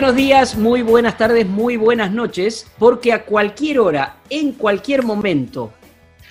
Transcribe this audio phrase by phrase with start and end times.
[0.00, 5.72] Buenos días, muy buenas tardes, muy buenas noches, porque a cualquier hora, en cualquier momento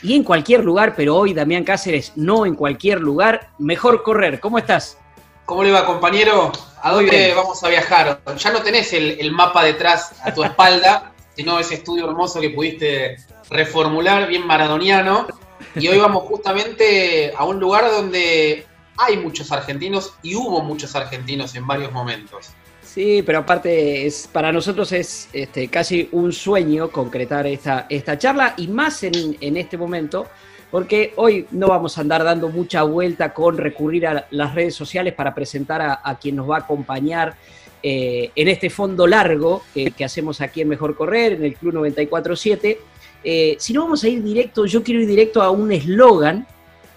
[0.01, 4.39] y en cualquier lugar, pero hoy Damián Cáceres no en cualquier lugar, mejor correr.
[4.39, 4.97] ¿Cómo estás?
[5.43, 6.53] ¿Cómo le va, compañero?
[6.81, 8.21] ¿A dónde vamos a viajar?
[8.37, 13.17] Ya no tenés el, mapa detrás a tu espalda, sino ese estudio hermoso que pudiste
[13.49, 15.27] reformular, bien maradoniano.
[15.75, 18.65] Y hoy vamos justamente a un lugar donde
[18.95, 22.53] hay muchos argentinos y hubo muchos argentinos en varios momentos.
[22.87, 28.53] Sí, pero aparte es para nosotros es este, casi un sueño concretar esta, esta charla
[28.57, 30.25] y más en, este momento,
[30.71, 35.13] porque hoy no vamos a andar dando mucha vuelta con recurrir a las redes sociales
[35.13, 37.35] para presentar a, quien nos va a acompañar
[37.83, 42.79] eh, en este fondo largo que, hacemos aquí en Mejor Correr, en el Club 947.
[43.23, 46.47] Eh, si no vamos a ir directo, yo quiero ir directo a un eslogan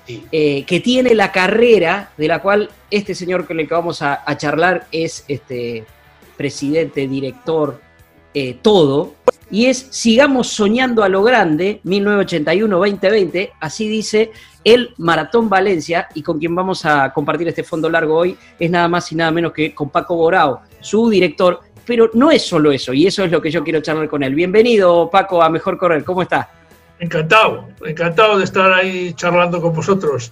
[0.06, 4.24] eh, que tiene la carrera de la cual este señor con el que vamos a,
[4.36, 5.84] charlar es este,
[6.36, 7.80] presidente, director,
[8.34, 9.14] eh, todo,
[9.50, 14.30] y es Sigamos soñando a lo grande, 1981-2020, así dice
[14.62, 18.88] el Maratón Valencia, y con quien vamos a compartir este fondo largo hoy es nada
[18.88, 22.92] más y nada menos que con Paco Borao, su director, pero no es solo eso,
[22.92, 24.34] y eso es lo que yo quiero charlar con él.
[24.34, 26.59] Bienvenido, Paco, a Mejor Correr, ¿cómo está?
[27.00, 30.30] Encantado, encantado de estar ahí charlando con vosotros.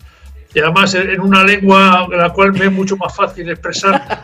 [0.55, 4.21] Y además en una lengua la cual me es mucho más fácil expresar.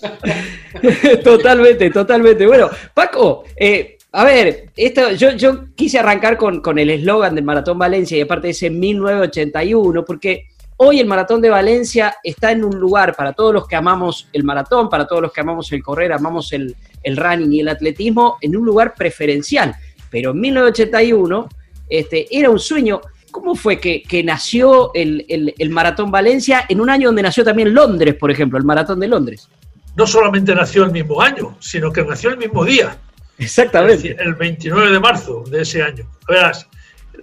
[1.24, 2.46] totalmente, totalmente.
[2.46, 7.44] Bueno, Paco, eh, a ver, esto, yo, yo quise arrancar con, con el eslogan del
[7.44, 12.78] Maratón Valencia y aparte ese 1981, porque hoy el Maratón de Valencia está en un
[12.78, 16.12] lugar para todos los que amamos el maratón, para todos los que amamos el correr,
[16.12, 19.74] amamos el, el running y el atletismo, en un lugar preferencial.
[20.10, 21.48] Pero en 1981
[21.90, 23.00] este, era un sueño.
[23.30, 28.30] ¿Cómo fue que, nació el, Maratón Valencia en un año donde nació también Londres, por
[28.30, 29.48] ejemplo, el Maratón de Londres?
[29.96, 32.96] No solamente nació el mismo año, sino que nació el mismo día.
[33.38, 34.16] Exactamente.
[34.18, 36.08] El 29 de marzo de ese año.
[36.28, 36.66] Verás,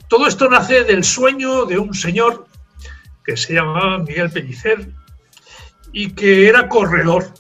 [0.07, 2.47] todo esto nace del sueño de un señor
[3.25, 4.87] que se llamaba Miguel Pellicer
[5.91, 7.33] y que era corredor.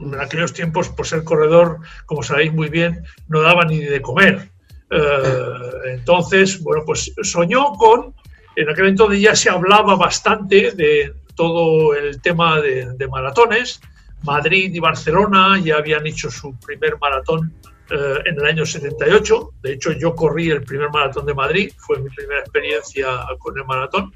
[0.00, 4.50] En aquellos tiempos, por ser corredor, como sabéis muy bien, no daba ni de comer.
[4.90, 8.14] Eh, entonces, bueno, pues soñó con,
[8.56, 13.80] en aquel entonces ya se hablaba bastante de todo el tema de, maratones.
[14.24, 17.54] Madrid y Barcelona ya habían hecho su primer maratón
[17.90, 19.50] eh, en el año 78.
[19.62, 23.06] De hecho, yo corrí el primer maratón de Madrid, fue mi primera experiencia
[23.38, 24.12] con el maratón.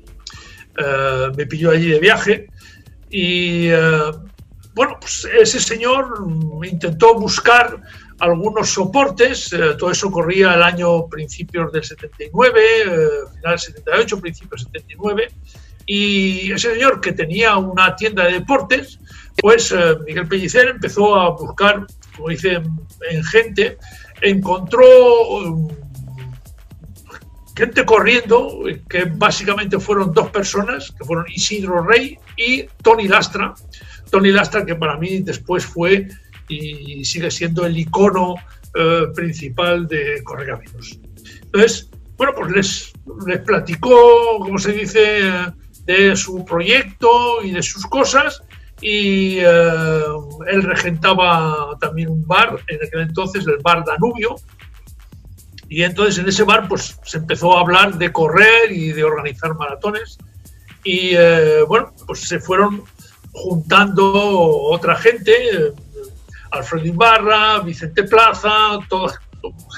[0.77, 2.49] Eh, me pilló allí de viaje
[3.11, 3.69] y,
[4.75, 6.27] bueno, pues ese señor
[6.65, 7.79] intentó buscar
[8.19, 12.87] algunos soportes, eh, todo eso corría el año principios del 79, eh,
[13.37, 15.29] final del 78, principios del 79,
[15.87, 18.99] y ese señor que tenía una tienda de deportes,
[19.39, 21.87] pues eh, Miguel Pellicer empezó a buscar,
[22.17, 22.63] como dicen
[23.11, 23.79] en gente,
[24.21, 24.85] encontró
[25.29, 25.69] um,
[27.57, 33.55] gente corriendo, que básicamente fueron dos personas, que fueron Isidro Rey y Tony Lastra.
[34.11, 36.09] Tony Lastra, que para mí después fue
[36.49, 38.35] y sigue siendo el icono
[38.75, 40.99] eh, principal de Correcaminos.
[41.43, 42.93] Entonces, bueno, pues les,
[43.27, 45.31] les platicó, como se dice,
[45.85, 48.43] de su proyecto y de sus cosas
[48.81, 50.03] y eh,
[50.49, 54.35] él regentaba también un bar, en aquel entonces el bar Danubio,
[55.69, 59.55] y entonces en ese bar pues se empezó a hablar de correr y de organizar
[59.55, 60.19] maratones
[60.85, 62.83] y eh, bueno, pues se fueron
[63.33, 65.33] juntando otra gente,
[66.53, 69.15] Alfredo Ibarra, Vicente Plaza, toda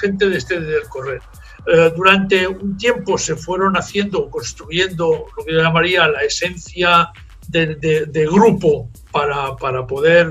[0.01, 1.21] gente de este del correr.
[1.67, 7.11] Eh, durante un tiempo se fueron haciendo, construyendo lo que llamaría la esencia
[7.47, 10.27] de, grupo para, para, poder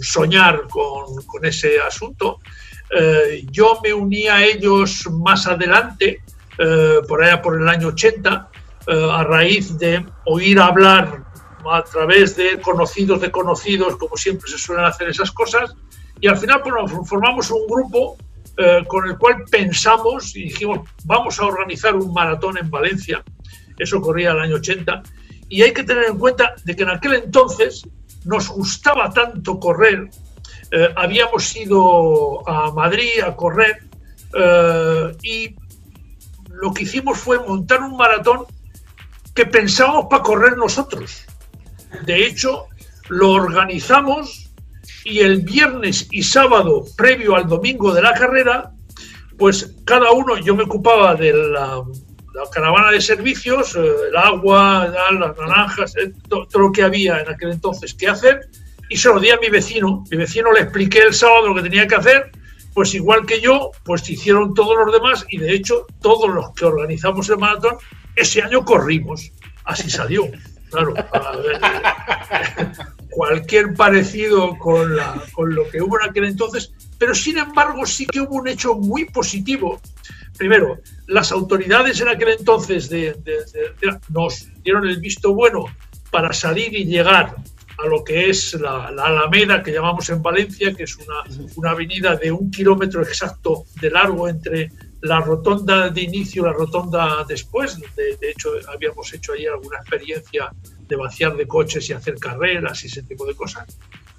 [0.00, 2.38] soñar con, con ese asunto.
[2.90, 6.22] Eh, yo me uní a ellos más adelante,
[6.58, 8.50] eh, por allá por el año 80,
[8.88, 11.24] a raíz de oír hablar
[11.68, 15.74] a través de conocidos de conocidos, como siempre se suelen hacer esas cosas,
[16.20, 16.62] y al final
[17.04, 18.16] formamos un grupo
[18.56, 23.22] eh, con el cual pensamos y dijimos, vamos a organizar un maratón en Valencia,
[23.78, 25.02] eso corría el año 80,
[25.48, 27.86] y hay que tener en cuenta de que en aquel entonces
[28.24, 30.08] nos gustaba tanto correr,
[30.70, 33.84] eh, habíamos ido a Madrid a correr
[34.34, 35.54] eh, y
[36.48, 38.46] lo que hicimos fue montar un maratón
[39.34, 41.26] que pensábamos para correr nosotros.
[42.04, 42.66] De hecho,
[43.08, 44.45] lo organizamos
[45.06, 48.72] y el viernes y sábado previo al domingo de la carrera,
[49.38, 51.80] pues cada uno, yo me ocupaba de la,
[52.52, 57.52] caravana de servicios, eh, el agua, las naranjas, eh, todo, lo que había en aquel
[57.52, 58.48] entonces que hacer,
[58.90, 60.02] y se lo di a mi vecino.
[60.10, 62.32] Mi vecino le expliqué el sábado lo que tenía que hacer,
[62.74, 66.64] pues igual que yo, pues hicieron todos los demás, y de hecho todos los que
[66.64, 67.76] organizamos el maratón,
[68.16, 69.30] ese año corrimos.
[69.64, 70.24] Así salió.
[70.68, 70.94] Claro,
[73.16, 74.94] cualquier parecido con,
[75.32, 78.74] con lo que hubo en aquel entonces, pero sin embargo sí que hubo un hecho
[78.74, 79.80] muy positivo.
[80.36, 82.90] Primero, las autoridades en aquel entonces
[84.10, 85.64] nos dieron el visto bueno
[86.10, 87.36] para salir y llegar
[87.78, 92.16] a lo que es la, Alameda, que llamamos en Valencia, que es una, una, avenida
[92.16, 97.78] de un kilómetro exacto de largo entre la rotonda de inicio y la rotonda después.
[97.96, 100.50] De, de hecho, habíamos hecho ahí alguna experiencia
[100.88, 103.66] de vaciar de coches y hacer carreras y ese tipo de cosas.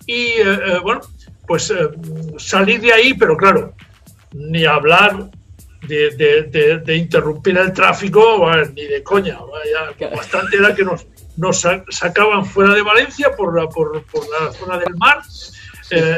[0.06, 1.02] Y eh, eh, bueno,
[1.46, 1.90] pues eh,
[2.38, 3.74] salir de ahí, pero claro,
[4.34, 5.30] ni hablar
[5.88, 9.38] de, de, interrumpir el tráfico, ni de coña.
[10.16, 11.06] bastante era que nos,
[11.38, 15.22] nos sacaban fuera de Valencia por la, por, por la zona del mar,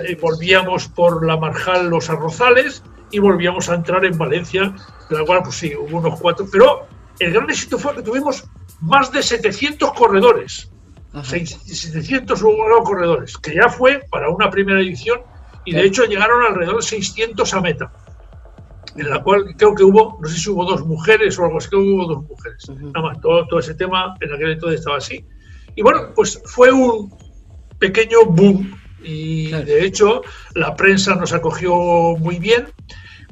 [0.07, 2.81] y volvíamos por la Marjal Los Arrozales
[3.11, 4.73] y volvíamos a entrar en Valencia,
[5.09, 6.87] de la cual, pues sí, hubo unos cuatro, pero
[7.19, 8.43] el gran éxito fue que tuvimos
[8.81, 10.71] más de 700 corredores.
[11.23, 12.41] 700
[12.83, 15.21] corredores, que ya fue para una primera edición
[15.65, 17.91] y de hecho llegaron alrededor de 600 a meta,
[18.95, 21.69] en la cual creo que hubo, no sé si hubo dos mujeres o algo así,
[21.69, 22.69] creo que hubo dos mujeres.
[22.69, 25.25] Nada más, todo, todo ese tema en aquel entonces estaba así.
[25.75, 27.11] Y bueno, pues fue un
[27.79, 30.21] pequeño boom y de hecho
[30.53, 31.73] la prensa nos acogió
[32.19, 32.67] muy bien.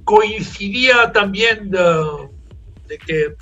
[0.03, 3.35] Coincidía también de que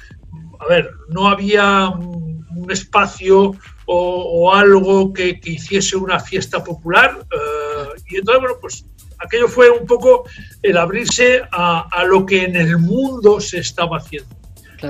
[0.60, 3.56] a ver, no había un espacio
[3.88, 7.26] o, algo que, hiciese una fiesta popular.
[7.32, 8.86] Eh, y entonces, bueno, pues
[9.20, 10.24] aquello fue un poco
[10.62, 14.36] el abrirse a, lo que en el mundo se estaba haciendo.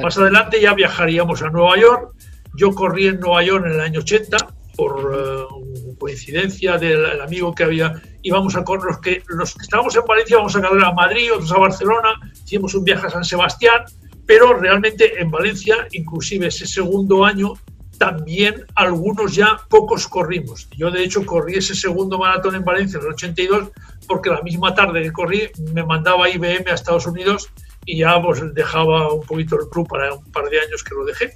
[0.01, 2.13] Más adelante ya viajaríamos a Nueva York.
[2.55, 4.37] Yo corrí en Nueva York en el año 80
[4.75, 8.01] por eh, coincidencia del amigo que había.
[8.21, 11.33] Íbamos a correr, los que, los que estábamos en Valencia, íbamos a correr a Madrid,
[11.33, 13.85] otros a Barcelona, hicimos un viaje a San Sebastián
[14.25, 17.53] pero realmente en Valencia, inclusive ese segundo año,
[17.97, 20.67] también algunos ya pocos corrimos.
[20.75, 23.69] Yo de hecho corrí ese segundo maratón en Valencia en el 82
[24.07, 27.49] porque la misma tarde que corrí me mandaba IBM a Estados Unidos
[27.85, 31.05] y ya pues dejaba un poquito el club para un par de años que lo
[31.05, 31.33] dejé.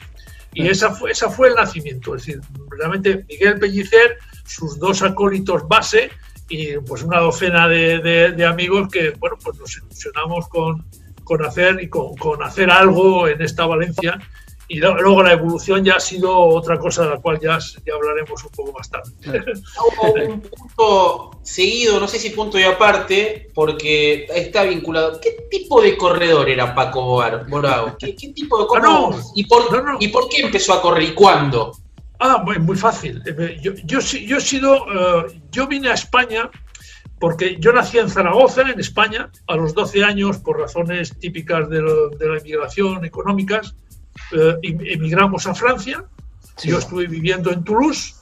[0.53, 2.15] Y esa fue, esa fue el nacimiento.
[2.15, 2.41] Es decir,
[2.71, 6.09] realmente Miguel Pellicer, sus dos acólitos base
[6.49, 7.99] y pues una docena de,
[8.35, 10.83] de amigos que, bueno, pues nos ilusionamos con,
[11.29, 14.19] con hacer y con, hacer algo en esta Valencia.
[14.67, 18.43] Y luego la evolución ya ha sido otra cosa de la cual ya, ya hablaremos
[18.43, 19.11] un poco más tarde.
[19.79, 25.19] Hubo un punto seguido, no sé si punto y aparte, porque está vinculado.
[25.19, 27.47] ¿Qué tipo de corredor era Paco Boar,
[27.97, 29.15] ¿Qué, tipo de corredor?
[29.15, 29.63] Ah, ¿Y, por,
[29.99, 31.71] ¿Y por qué empezó a correr y cuándo?
[32.19, 33.23] Ah, muy, muy fácil.
[33.25, 36.49] Eh, yo, yo, yo he sido, eh, yo vine a España
[37.19, 41.81] porque yo nací en Zaragoza, en España, a los 12 años, por razones típicas de,
[41.81, 43.75] la inmigración económicas,
[44.31, 46.05] eh, em, emigramos a Francia.
[46.63, 48.15] Yo estuve viviendo en Toulouse,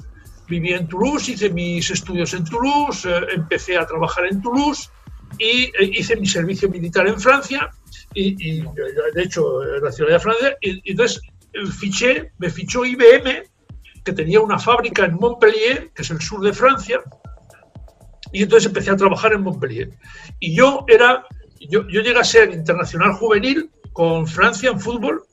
[0.47, 4.89] viví en Toulouse, hice mis estudios en Toulouse, eh, empecé a trabajar en Toulouse
[5.37, 7.69] y eh, hice mi servicio militar en Francia,
[8.13, 10.57] y, de hecho, en la ciudad de Francia.
[10.61, 11.21] Y, entonces
[11.79, 13.43] fiché, me fichó IBM,
[14.03, 17.01] que tenía una fábrica en Montpellier, que es el sur de Francia,
[18.38, 19.89] y entonces empecé a trabajar en Montpellier.
[20.39, 21.25] Y yo era,
[21.60, 25.24] yo, yo llegué a ser internacional juvenil con Francia en fútbol.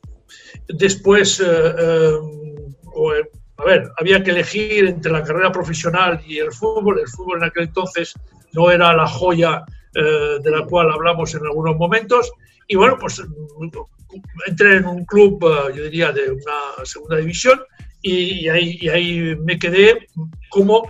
[0.69, 6.51] Después, eh, eh, eh, a ver, había que elegir entre la carrera profesional y el
[6.51, 6.99] fútbol.
[6.99, 8.15] El fútbol en aquel entonces
[8.55, 12.33] no era la joya de la cual hablamos en algunos momentos.
[12.69, 13.23] Y bueno, pues
[14.47, 15.39] entré en un club,
[15.75, 17.61] yo diría, de una segunda división
[18.01, 20.09] y, ahí, y ahí me quedé
[20.49, 20.89] como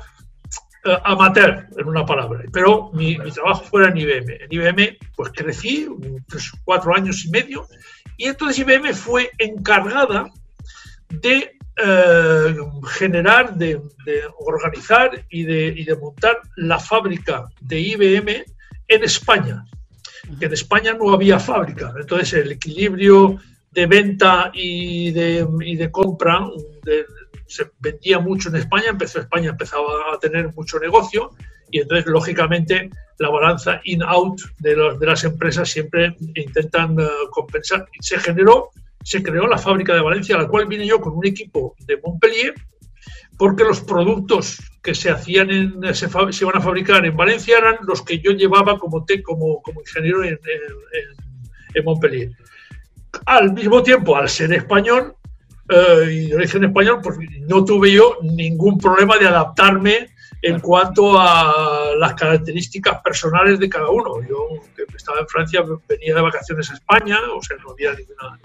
[1.04, 2.42] amateur, en una palabra.
[2.52, 4.32] Pero mi, trabajo fuera en IBM.
[4.40, 5.88] En IBM, pues crecí,
[6.64, 7.66] cuatro años y medio,
[8.16, 10.30] y entonces IBM fue encargada
[11.08, 12.56] de eh,
[12.88, 13.80] generar, de,
[14.38, 18.44] organizar y de, montar la fábrica de IBM
[18.88, 19.64] en España.
[20.38, 21.92] Que en España no había fábrica.
[21.98, 23.38] Entonces el equilibrio
[23.72, 26.46] de venta y de compra
[27.46, 31.30] se vendía mucho en España, empezó España empezaba a tener mucho negocio
[31.70, 37.86] y entonces lógicamente la balanza in-out de, de, las empresas siempre intentan eh, compensar.
[38.00, 38.70] Se generó
[39.04, 42.00] se creó la fábrica de Valencia, a la cual vine yo con un equipo de
[42.02, 42.54] Montpellier,
[43.36, 47.76] porque los productos que se hacían en, se, se iban a fabricar en Valencia eran
[47.86, 50.38] los que yo llevaba como, como, como ingeniero en,
[51.74, 52.30] en, Montpellier.
[53.26, 55.16] Al mismo tiempo, al ser español
[55.68, 57.16] eh, y de origen español, pues
[57.48, 60.08] no tuve yo ningún problema de adaptarme
[60.42, 64.20] en cuanto a las características personales de cada uno.
[64.28, 64.36] Yo,
[64.76, 68.38] que estaba en Francia, venía de vacaciones a España, o sea, no había ninguna.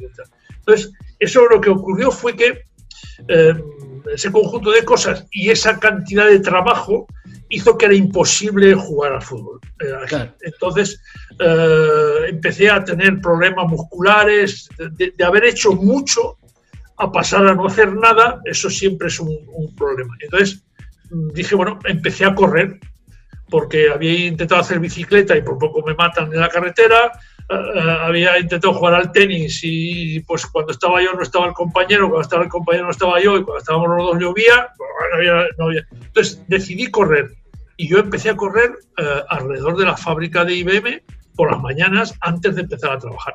[0.59, 2.63] Entonces, eso lo que ocurrió fue que
[3.27, 3.53] eh,
[4.13, 7.05] ese conjunto de cosas y esa cantidad de trabajo
[7.49, 9.59] hizo que era imposible jugar al fútbol.
[9.81, 11.01] Eh, entonces,
[11.39, 16.37] eh, empecé a tener problemas musculares, de, haber hecho mucho
[16.99, 20.15] a pasar a no hacer nada, eso siempre es un, un problema.
[20.19, 20.63] Entonces,
[21.33, 22.79] dije, bueno, empecé a correr
[23.49, 27.11] porque había intentado hacer bicicleta y por poco me matan en la carretera,
[27.49, 31.53] eh, eh, había intentado jugar al tenis y pues cuando estaba yo no estaba el
[31.53, 34.89] compañero, cuando estaba el compañero no estaba yo y cuando estábamos los dos llovía, pues,
[35.57, 37.31] no había, entonces decidí correr
[37.77, 41.01] y yo empecé a correr eh, alrededor de la fábrica de IBM
[41.35, 43.33] por las mañanas antes de empezar a trabajar.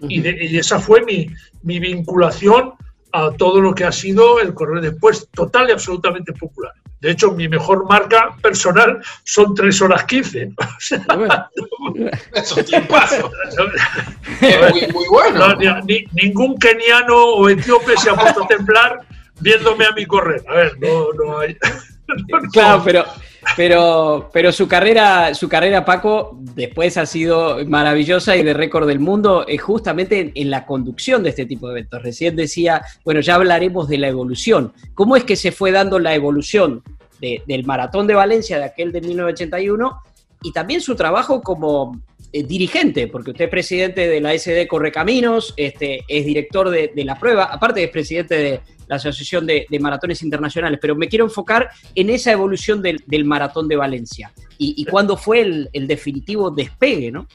[0.00, 1.28] y, y, esa fue mi,
[1.62, 2.72] mi vinculación
[3.12, 6.72] a todo lo que ha sido el correr después, total y absolutamente popular.
[7.00, 10.52] De hecho, mi mejor marca personal son 3 horas 15.
[12.34, 12.94] Eso tiempo.
[14.40, 15.56] muy, muy bueno.
[16.12, 19.00] ningún keniano o etíope se ha puesto a temblar
[19.40, 20.42] viéndome a mi correr.
[20.48, 21.56] A ver, no, no hay.
[22.52, 23.04] claro, pero
[23.56, 29.00] pero, pero su carrera, su carrera, Paco, después ha sido maravillosa y de récord del
[29.00, 32.02] mundo, es justamente en, la conducción de este tipo de eventos.
[32.02, 34.72] Recién decía, bueno, ya hablaremos de la evolución.
[34.94, 36.82] ¿Cómo es que se fue dando la evolución
[37.20, 40.02] del maratón de Valencia, de aquel de 1981,
[40.42, 42.00] y también su trabajo como
[42.32, 47.04] eh, dirigente, porque usted es presidente de la SD Correcaminos, este, es director de, de
[47.04, 48.60] la prueba, aparte es presidente de,
[48.92, 53.76] la Asociación de, Maratones Internacionales, pero me quiero enfocar en esa evolución del, Maratón de
[53.76, 55.40] Valencia y, cuándo fue
[55.72, 57.26] el, definitivo despegue, ¿no?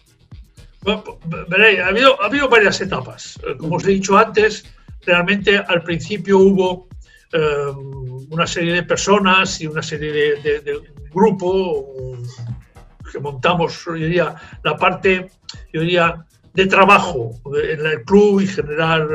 [0.85, 3.39] ha, habido, ha habido varias etapas.
[3.39, 4.65] Eh, como os he dicho antes,
[5.03, 6.87] realmente al principio hubo
[7.33, 7.39] eh,
[8.29, 10.79] una serie de personas y una serie de, de,
[11.11, 11.93] grupo
[13.11, 15.29] que montamos, yo diría, la parte,
[15.73, 19.07] yo diría, de trabajo en el club y generar,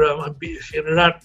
[0.61, 1.20] generar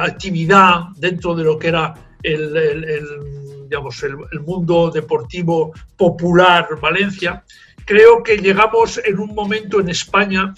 [0.00, 7.44] actividad dentro de lo que era el, digamos, el, mundo deportivo popular Valencia,
[7.84, 10.52] creo que llegamos en un momento en España,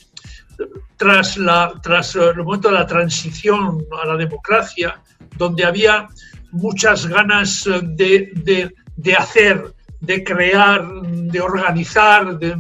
[0.97, 5.03] tras, la, tras el momento de la transición a la democracia,
[5.37, 6.09] donde había
[6.53, 12.57] muchas ganas de, de, de hacer, de crear, de organizar, de,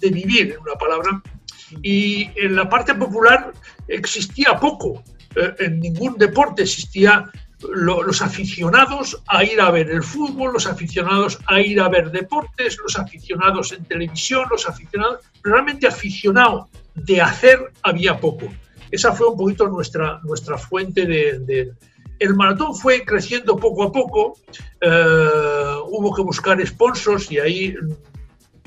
[0.00, 1.22] de vivir, en una palabra,
[1.82, 3.52] y en la parte popular
[3.88, 5.02] existía poco.
[5.36, 11.38] Eh, en ningún deporte existía los aficionados a ir a ver el fútbol, los aficionados
[11.46, 17.72] a ir a ver deportes, los aficionados en televisión, los aficionados, realmente aficionado de hacer
[17.82, 18.52] había poco.
[18.90, 21.72] Esa fue un poquito nuestra, nuestra fuente de,
[22.18, 24.38] El maratón fue creciendo poco a poco,
[24.80, 27.74] eh, hubo que buscar sponsors y ahí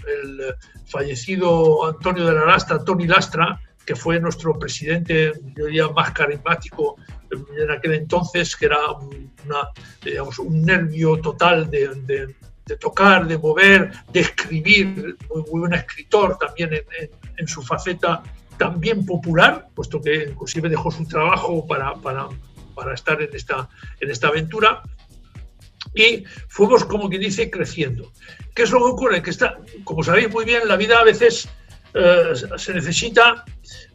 [0.08, 6.12] el fallecido Antonio de la Lastra, Tony Lastra, que fue nuestro presidente, yo diría, más
[6.12, 6.98] carismático
[7.32, 12.36] en aquel entonces, que era un nervio total de,
[12.80, 16.72] tocar, de mover, de escribir, muy, buen escritor también
[17.38, 18.24] en, su faceta
[18.58, 21.94] también popular, puesto que inclusive dejó su trabajo para,
[22.78, 23.68] para estar en esta,
[24.00, 24.84] en esta aventura
[25.96, 28.12] y fuimos, como quien dice, creciendo.
[28.54, 29.22] ¿Qué es lo que ocurre?
[29.24, 31.50] Que está, como sabéis muy bien, la vida a veces
[31.94, 33.44] eh, se necesita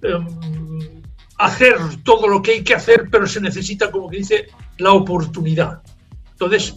[0.02, 1.02] em,
[1.38, 4.48] hacer todo lo que hay que hacer, pero se necesita, como quien dice,
[4.78, 5.80] la oportunidad.
[6.32, 6.74] Entonces,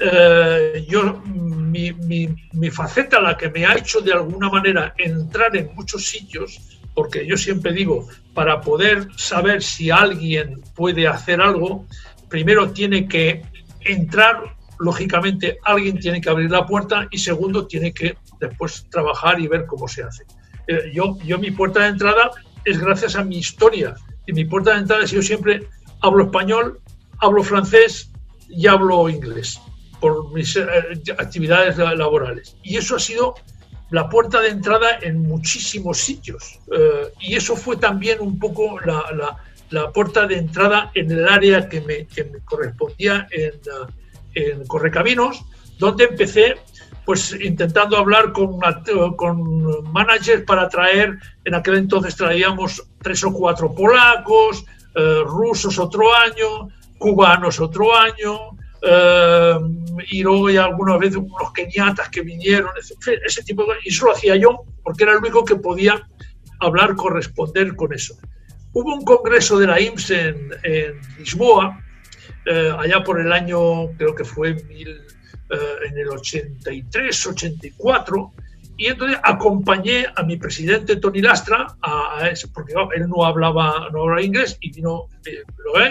[0.00, 5.74] eh, yo, mi, mi, faceta, la que me ha hecho de alguna manera entrar en
[5.74, 11.86] muchos sitios, porque yo siempre digo, para poder saber si alguien puede hacer algo,
[12.28, 13.42] primero tiene que
[13.80, 19.48] entrar, lógicamente alguien tiene que abrir la puerta y segundo tiene que después trabajar y
[19.48, 20.24] ver cómo se hace.
[20.66, 22.30] Eh, yo, yo mi puerta de entrada
[22.64, 23.94] es gracias a mi historia
[24.26, 25.68] y mi puerta de entrada es yo siempre
[26.00, 26.80] hablo español,
[27.20, 28.10] hablo francés
[28.48, 29.60] y hablo inglés
[30.00, 30.64] por mis eh,
[31.16, 32.56] actividades laborales.
[32.62, 33.34] Y eso ha sido
[33.92, 36.58] la puerta de entrada en muchísimos sitios.
[36.72, 39.04] Eh, y eso fue también un poco la,
[39.70, 43.52] la, puerta de entrada en el área que me, que me correspondía en,
[44.34, 45.44] en Correcaminos,
[45.78, 46.56] donde empecé
[47.04, 48.60] pues intentando hablar con,
[49.16, 56.14] con managers para traer, en aquel entonces traíamos tres o cuatro polacos, eh, rusos otro
[56.14, 56.68] año,
[56.98, 59.54] cubanos otro año, eh,
[60.10, 64.12] y luego ya algunas veces unos keniatas que vinieron, ese tipo de, y eso lo
[64.12, 66.06] hacía yo porque era el único que podía
[66.60, 68.16] hablar, corresponder con eso.
[68.72, 71.80] Hubo un congreso de la IMSS en, Lisboa,
[72.46, 78.32] eh, allá por el año, creo que fue mil, eh, en el 83, 84,
[78.82, 84.02] y entonces acompañé a mi presidente Tony Lastra a, eso, porque él no hablaba, no
[84.02, 85.44] hablaba inglés y vino, eh,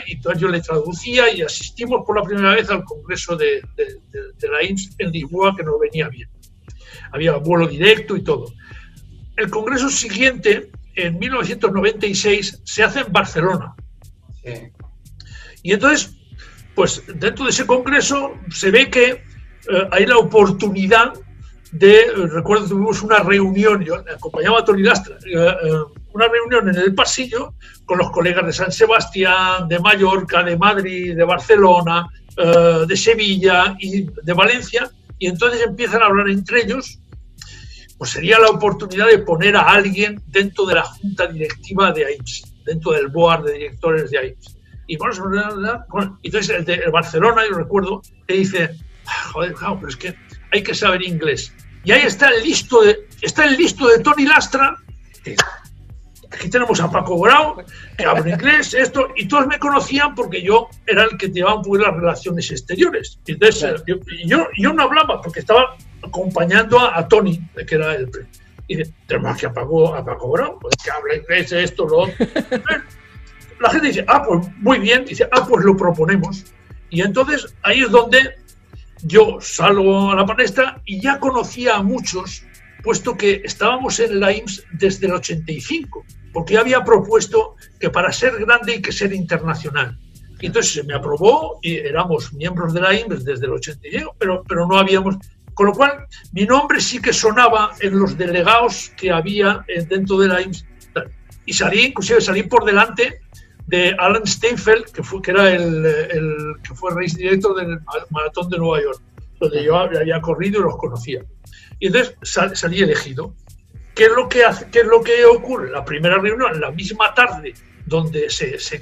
[0.08, 4.50] y entonces yo le traducía y asistimos por la primera vez al congreso de, de,
[4.50, 6.28] la INS en Lisboa que no venía bien.
[7.14, 8.52] Había vuelo directo y todo.
[9.38, 13.74] El congreso siguiente, en 1996, se hace en Barcelona.
[15.64, 16.14] Y entonces,
[16.76, 19.24] pues dentro de ese congreso se ve que eh,
[19.92, 21.14] hay la oportunidad
[21.72, 25.56] de, eh, recuerdo tuvimos una reunión, yo acompañaba a Tony Lastra, eh,
[26.14, 27.54] una reunión en el pasillo
[27.86, 32.08] con los colegas de San Sebastián, de Mallorca, de Madrid, de Barcelona,
[32.88, 37.00] de Sevilla y de Valencia, y entonces empiezan a hablar entre ellos,
[37.98, 42.56] pues sería la oportunidad de poner a alguien dentro de la junta directiva de AIMS,
[42.66, 44.58] dentro del board de directores de AIMS.
[44.88, 48.76] Y bueno, entonces el de Barcelona, yo recuerdo, que dice,
[49.32, 50.16] joder, claro, pero es que
[50.52, 51.54] hay que saber inglés.
[51.84, 54.76] Y ahí está el listo de, está el listo de Tony Lastra.
[56.30, 57.64] aquí tenemos a Paco Grau,
[57.98, 61.64] que habla inglés, esto, y todos me conocían porque yo era el que llevaba un
[61.64, 63.20] poco las relaciones exteriores.
[63.26, 68.10] Y entonces yo, yo, no hablaba porque estaba acompañando a, Tony, que era el.
[68.68, 72.14] Y tenemos que a Paco, a Paco Grau, pues que habla inglés, esto, lo otro.
[73.60, 76.46] La gente dice, ah, pues muy bien, dice, ah, pues lo proponemos.
[76.90, 78.36] Y entonces ahí es donde
[79.04, 82.44] yo salgo a la palestra y ya conocía a muchos,
[82.84, 88.38] puesto que estábamos en la IMSS desde el 85, porque había propuesto que para ser
[88.40, 89.98] grande hay que ser internacional.
[90.40, 94.44] Y entonces se me aprobó y éramos miembros de la IMSS desde el 85, pero,
[94.48, 95.18] pero no habíamos...
[95.54, 100.28] Con lo cual, mi nombre sí que sonaba en los delegados que había dentro de
[100.30, 100.66] la IMSS.
[101.46, 103.22] Y salí, inclusive salí por delante
[103.68, 108.50] de Alan Steinfeld, que, fue, que era el, el que fue race director del Maratón
[108.50, 109.02] de Nueva York,
[109.40, 111.24] donde yo había corrido y los conocía.
[111.80, 112.16] Y entonces
[112.54, 113.34] salí elegido.
[113.96, 115.70] ¿Qué es, lo que hace, ¿Qué es lo que ocurre?
[115.70, 117.54] La primera reunión, la misma tarde,
[117.86, 118.80] donde se, se,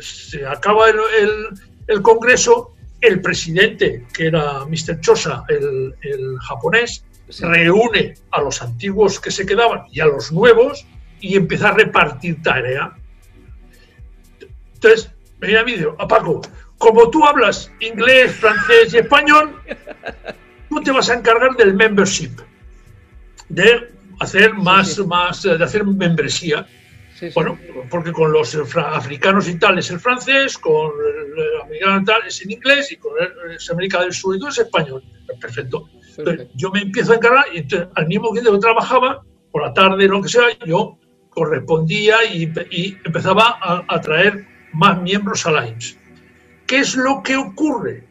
[0.00, 0.98] se, acaba el,
[1.86, 5.00] el, congreso, el presidente, que era Mr.
[5.00, 7.04] Chosa, el, el japonés,
[7.40, 10.86] reúne a los antiguos que se quedaban y a los nuevos
[11.20, 12.94] y empieza a repartir tarea
[14.86, 16.40] entonces, venía vídeo, a Paco,
[16.78, 19.60] como tú hablas inglés, francés y español,
[20.68, 22.30] tú te vas a encargar del membership,
[23.48, 26.66] de hacer más, más de hacer membresía.
[27.34, 27.58] bueno,
[27.90, 30.92] porque con los africanos y tal es el francés, con
[31.36, 34.50] el americano y tal es en inglés y con el, América del Sur y todo
[34.50, 35.02] es español.
[35.40, 35.88] Perfecto.
[36.18, 39.72] Entonces, yo me empiezo a encargar y entonces, al mismo tiempo que trabajaba, por la
[39.72, 40.98] tarde, lo que sea, yo
[41.30, 42.44] correspondía y,
[43.04, 45.98] empezaba a, a traer más miembros a la IMSS.
[46.66, 48.04] ¿Qué es lo que ocurre?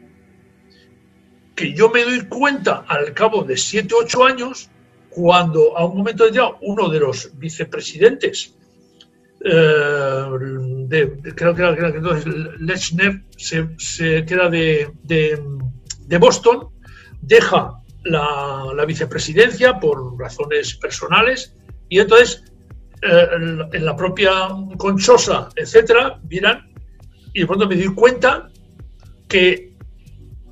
[1.56, 4.69] Que yo me doy cuenta al cabo de 7 o 8 años,
[5.10, 8.56] cuando a un momento ya uno de los vicepresidentes,
[9.43, 10.25] eh,
[11.36, 12.25] creo que era, entonces
[12.60, 16.69] Lechner, se, queda de, de, Boston,
[17.21, 17.73] deja
[18.04, 21.54] la vicepresidencia por razones personales
[21.89, 22.43] y entonces
[23.01, 23.27] eh,
[23.73, 26.71] en la propia Conchosa, etcétera, miran
[27.36, 28.49] y de pronto me doy cuenta
[29.27, 29.75] que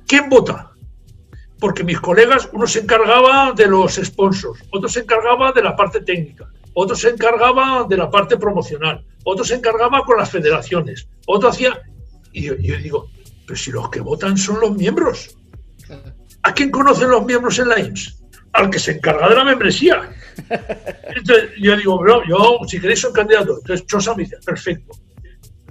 [0.06, 0.70] ¿quién vota?
[1.58, 6.00] Porque mis colegas, uno se encargaba de los sponsors, otro se encargaba de la parte
[6.00, 11.48] técnica, otro se encargaba de la parte promocional, otro se encargaba con las federaciones, otro
[11.48, 11.80] hacía...
[12.32, 13.08] Y yo, digo,
[13.46, 15.36] pero si los que votan son los miembros.
[16.42, 18.22] ¿A quién conocen los miembros en la IMSS?
[18.52, 20.10] Al que se encarga de la membresía.
[21.16, 23.58] Entonces, yo digo, bro, yo, si queréis, soy candidato.
[23.58, 24.92] Entonces, Chosa me dice, perfecto.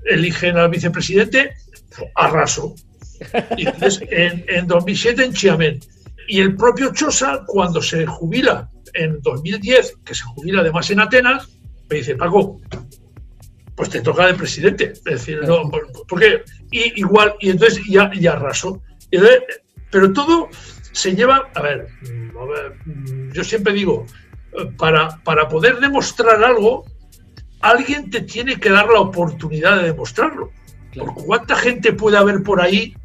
[0.06, 1.54] Eligen al vicepresidente,
[2.16, 2.76] arraso.
[3.58, 5.80] Y entonces, en, en 2007 en Chiamén.
[6.28, 11.50] Y el propio Chosa, cuando se jubila en 2010, que se jubila además en Atenas,
[11.90, 12.60] me dice, Paco,
[13.76, 14.94] pues te toca de presidente.
[14.94, 15.70] Es decir, no,
[16.08, 18.82] porque y igual, y entonces ya, ya arrasó.
[19.92, 20.50] pero todo
[20.92, 21.88] se lleva, a ver,
[23.34, 24.06] yo siempre digo,
[24.78, 26.86] para, para poder demostrar algo,
[27.62, 30.52] alguien te tiene que dar la oportunidad de demostrarlo.
[31.26, 32.96] ¿Cuánta gente puede haber por ahí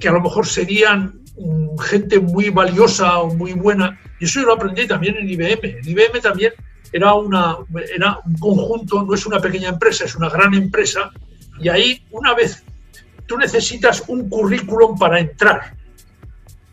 [0.00, 4.00] que a lo mejor serían mm, gente muy valiosa o muy buena?
[4.18, 5.60] Y eso yo lo aprendí también en IBM.
[5.62, 6.52] En IBM también
[6.92, 7.56] era, una,
[7.94, 11.10] era un conjunto, no es una pequeña empresa, es una gran empresa.
[11.60, 12.64] Y ahí, una vez,
[13.26, 15.74] tú necesitas un currículum para entrar.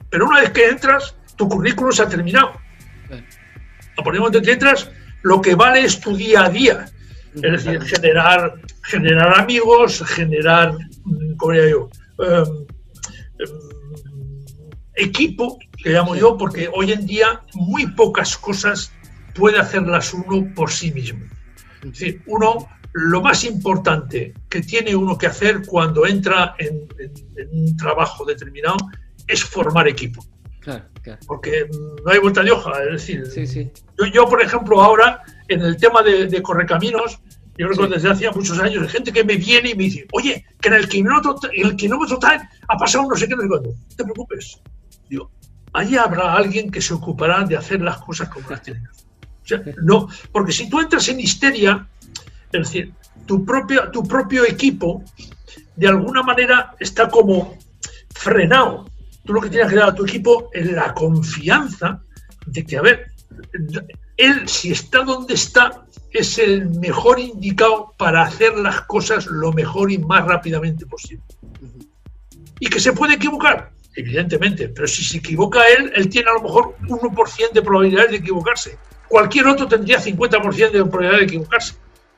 [0.09, 2.53] Pero una vez que entras, tu currículum se ha terminado.
[3.97, 4.89] A ponemos que entras,
[5.21, 6.85] lo que vale es tu día a día.
[7.35, 11.89] Es decir, generar, generar amigos, generar, mm, ¿cómo diría yo?
[12.19, 12.65] Em,
[13.39, 14.43] em,
[14.95, 18.91] equipo, que llamo yo, porque hoy en día muy pocas cosas
[19.33, 21.25] puede hacerlas uno por sí mismo.
[21.83, 26.87] Es decir, uno, lo más importante que tiene uno que hacer cuando entra en,
[27.51, 28.77] un trabajo determinado
[29.27, 30.23] es formar equipo.
[31.27, 31.67] Porque
[32.05, 32.71] no hay vuelta de hoja.
[32.83, 33.23] Es decir,
[34.13, 37.19] Yo, por ejemplo, ahora en el tema de, correcaminos,
[37.57, 40.45] yo recuerdo desde hace muchos años hay gente que me viene y me dice, oye,
[40.59, 43.69] que en el kilómetro, el kilómetro tal ha pasado no sé qué, no sé cuándo.
[43.69, 44.59] No te preocupes.
[45.09, 45.29] Digo,
[45.73, 48.87] ahí habrá alguien que se ocupará de hacer las cosas como las tienen
[49.81, 51.87] no, porque si tú entras en histeria,
[52.51, 52.93] es decir,
[53.25, 55.03] tu propio, tu propio equipo
[55.75, 57.57] de alguna manera está como
[58.13, 58.85] frenado.
[59.25, 62.01] Tú lo que tienes que dar a tu equipo es la confianza
[62.45, 63.07] de que, a ver,
[64.17, 69.91] él si está donde está es el mejor indicado para hacer las cosas lo mejor
[69.91, 71.23] y más rápidamente posible.
[72.59, 76.43] Y que se puede equivocar, evidentemente, pero si se equivoca él, él tiene a lo
[76.43, 78.77] mejor 1% de probabilidades de equivocarse
[79.13, 81.75] cualquier otro tendría 50% de probabilidad de equivocarse.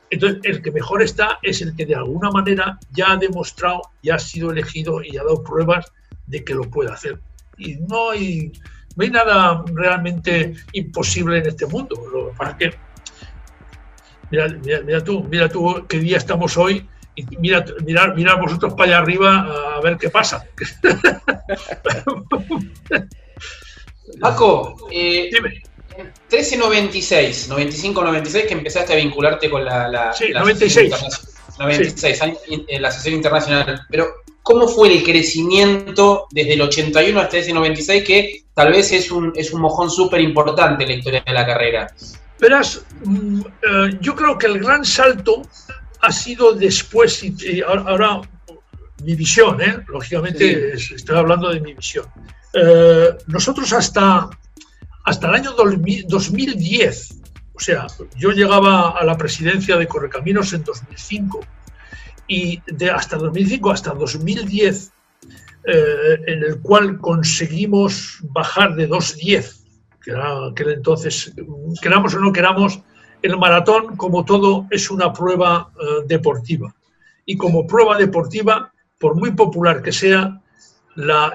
[0.10, 4.16] Entonces, el que mejor está es el que de alguna manera ya ha demostrado, ya
[4.16, 5.92] ha sido elegido y ha dado pruebas
[6.28, 7.20] de que lo puede hacer.
[7.58, 8.52] Y no hay,
[8.96, 11.96] no hay nada realmente imposible en este mundo.
[12.12, 12.78] Lo que pasa es que,
[14.32, 14.48] mira,
[14.84, 18.98] mira, tú, mira tú qué día estamos hoy y mira, mirar, mirar vosotros para allá
[19.00, 20.46] arriba a ver qué pasa.
[24.20, 25.62] Paco, eh, Dime.
[26.30, 30.92] 1396, 95-96 que empezaste a vincularte con la, la, sí, 96.
[31.60, 32.20] 96,
[32.68, 33.86] en la sesión internacional.
[33.90, 34.08] Pero,
[34.42, 39.34] ¿cómo fue el crecimiento desde el 81 hasta ese 96 que tal vez es un,
[39.36, 41.88] es un mojón súper importante en la historia de la carrera?
[42.40, 45.42] Verás, mm, eh, yo creo que el gran salto
[46.02, 48.22] ha sido después, y, ahora,
[49.04, 49.78] mi visión, ¿eh?
[49.88, 52.06] lógicamente estoy hablando de mi visión.
[52.54, 54.30] Eh, nosotros hasta
[55.06, 57.22] hasta el año 2010.
[57.56, 57.88] O sea,
[58.18, 61.40] yo llegaba a la presidencia de Correcaminos en 2005
[62.28, 64.92] y de hasta 2005 hasta 2010,
[65.66, 69.64] eh, en el cual conseguimos bajar de 2.10,
[70.04, 71.34] que era aquel entonces,
[71.82, 72.82] queramos o no queramos,
[73.22, 76.76] el maratón, como todo, es una prueba eh, deportiva.
[77.26, 80.42] Y como prueba deportiva, por muy popular que sea,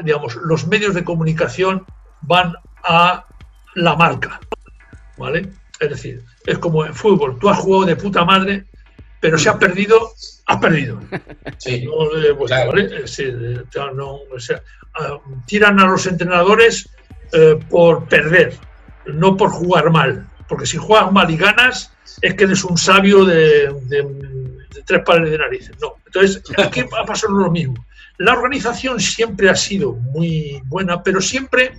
[0.03, 1.85] digamos, los medios de comunicación
[2.23, 2.55] van
[2.85, 3.27] a
[3.75, 4.41] la marca,
[5.19, 5.51] ¿vale?
[5.81, 8.67] Es decir, es como en fútbol, tú has jugado de puta madre,
[9.19, 10.13] pero si has perdido,
[10.47, 11.01] has perdido.
[11.59, 11.89] Sí,
[15.47, 16.89] tiran a los entrenadores
[17.33, 18.55] eh, por perder,
[19.07, 23.25] no por jugar mal, porque si juegas mal y ganas, es que eres un sabio
[23.25, 23.75] de,
[24.85, 25.77] tres pares de narices.
[25.81, 27.87] No, entonces aquí ha pasado lo mismo.
[28.19, 31.73] La organización siempre ha sido muy buena, pero siempre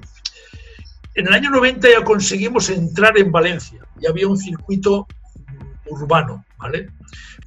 [1.13, 5.07] en el año 90 ya conseguimos entrar en Valencia y había un circuito
[5.87, 6.89] urbano, ¿vale?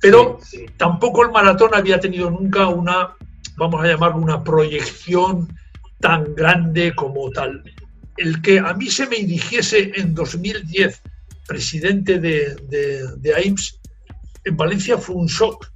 [0.00, 0.38] Pero
[0.76, 3.14] tampoco el maratón había tenido nunca una,
[3.56, 5.48] vamos a llamarlo, una proyección
[6.00, 7.62] tan grande como tal.
[8.16, 11.02] El que a mí se me dirigiese en 2010
[11.46, 12.54] presidente de,
[13.18, 13.80] de, AIMS
[14.44, 15.70] en Valencia fue un shock.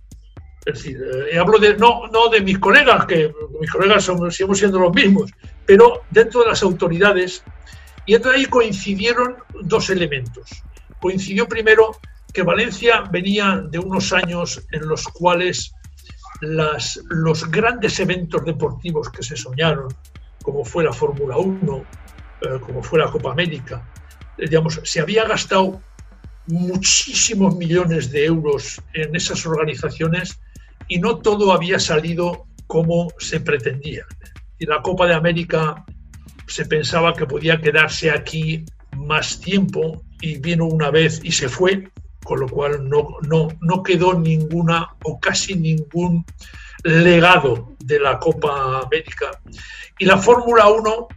[0.67, 1.01] Es decir,
[1.33, 4.93] eh, hablo de, no, no de mis colegas, que mis colegas somos, seguimos siendo los
[4.93, 5.31] mismos,
[5.65, 7.43] pero dentro de las autoridades
[8.09, 10.65] y entonces ahí coincidieron dos elementos.
[10.99, 11.91] Coincidió primero
[12.33, 15.75] que Valencia venía de unos años en los cuales
[16.41, 19.89] los grandes eventos deportivos que se soñaron,
[20.43, 21.85] como fue la Fórmula 1,
[22.41, 23.87] eh, como fue la Copa América,
[24.39, 24.49] eh,
[24.85, 25.79] se había gastado
[26.47, 30.41] muchísimos millones de euros en esas organizaciones
[30.89, 34.07] y no todo había salido como se pretendía.
[34.59, 35.85] Y la Copa de América
[36.49, 38.65] se pensaba que podía quedarse aquí
[38.97, 41.91] más tiempo y vino una vez y se fue,
[42.25, 46.25] con lo cual no, no, no quedó ninguna o casi ningún
[46.83, 49.31] legado de la Copa América.
[49.99, 51.09] Y la Fórmula 1,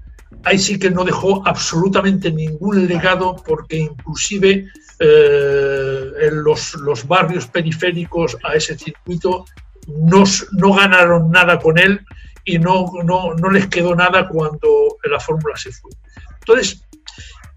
[0.43, 4.67] ahí sí que no dejó absolutamente ningún legado porque inclusive
[4.99, 9.45] eh, en los, los, barrios periféricos a ese circuito
[9.87, 12.05] no, no ganaron nada con él
[12.51, 15.91] y no, no, no les quedó nada cuando la Fórmula se fue.
[16.39, 16.83] Entonces,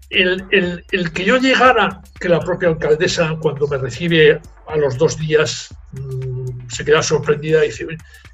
[0.09, 5.17] el, el, que yo llegara, que la propia alcaldesa, cuando me recibe a los dos
[5.17, 7.85] días, mmm, se queda sorprendida y dice,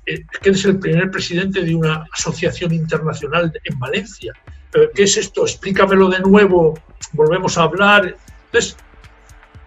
[0.05, 4.33] eh, que eres el primer presidente de una asociación internacional en Valencia.
[4.95, 5.41] ¿Qué es esto?
[5.41, 6.79] Explícamelo de nuevo,
[7.13, 8.15] volvemos a hablar.
[8.45, 8.77] Entonces,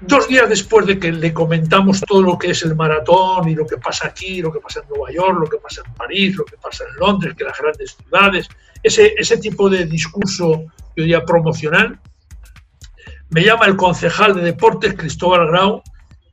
[0.06, 3.66] dos días después de que le comentamos todo lo que es el maratón y lo
[3.66, 6.44] que pasa aquí, lo que pasa en Nueva York, lo que pasa en París, lo
[6.44, 8.48] que pasa en Londres, que las grandes ciudades,
[8.82, 10.64] ese, ese tipo de discurso,
[10.96, 11.98] yo diría, promocional,
[13.30, 15.82] me llama el concejal de deportes, Cristóbal Grau,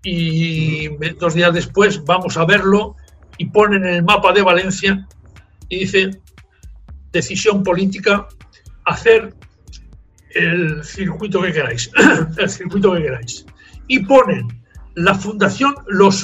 [0.04, 0.88] y
[1.20, 2.96] dos días después vamos a verlo
[3.38, 5.08] y ponen en el mapa de Valencia
[5.70, 6.12] y dice,
[7.12, 8.28] decisión política,
[8.86, 9.34] hacer
[10.34, 11.92] el circuito que queráis,
[12.38, 13.46] el circuito que queráis.
[13.92, 14.48] Y ponen
[14.96, 16.24] la fundación, los,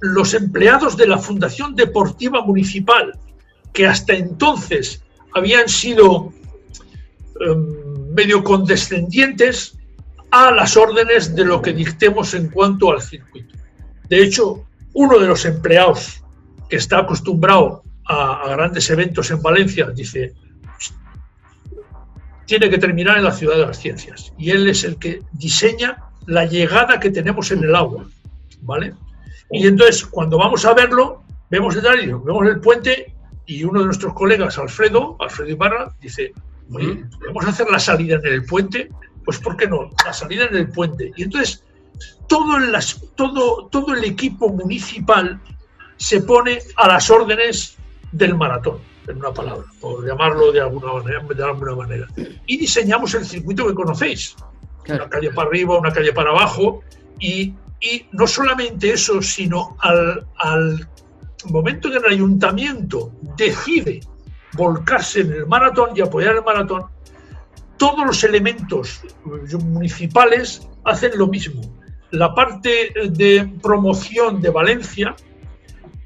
[0.00, 3.12] los, empleados de la Fundación Deportiva Municipal,
[3.74, 5.02] que hasta entonces
[5.34, 6.32] habían sido
[7.46, 9.76] um, medio condescendientes
[10.30, 13.54] a las órdenes de lo que dictemos en cuanto al circuito.
[14.08, 16.24] De hecho, uno de los empleados
[16.70, 20.32] que está acostumbrado a grandes eventos en Valencia dice,
[22.46, 24.32] tiene que terminar en la ciudad de las ciencias.
[24.38, 28.06] Y él es el que diseña la llegada que tenemos en el agua.
[28.62, 28.94] ¿Vale?
[29.50, 33.14] Y entonces, cuando vamos a verlo, vemos el dario, vemos el puente
[33.46, 36.32] y uno de nuestros colegas, Alfredo, Alfredo Ibarra, dice,
[36.72, 38.88] oye, ¿podemos hacer la salida en el puente?
[39.24, 39.90] Pues ¿por qué no?
[40.04, 41.12] La salida en el puente.
[41.16, 41.64] Y entonces
[42.28, 45.40] todo, las, todo, todo el equipo municipal
[45.96, 47.76] se pone a las órdenes
[48.12, 51.22] del maratón, en una palabra, por llamarlo de alguna manera.
[51.22, 52.08] De alguna manera.
[52.46, 54.34] Y diseñamos el circuito que conocéis.
[54.88, 56.82] Una calle para arriba, una calle para abajo.
[57.18, 60.88] Y, y no solamente eso, sino al, al
[61.46, 64.00] momento que el ayuntamiento decide
[64.54, 66.84] volcarse en el maratón y apoyar el maratón,
[67.76, 69.02] todos los elementos
[69.64, 71.62] municipales hacen lo mismo
[72.12, 75.16] la parte de promoción de Valencia,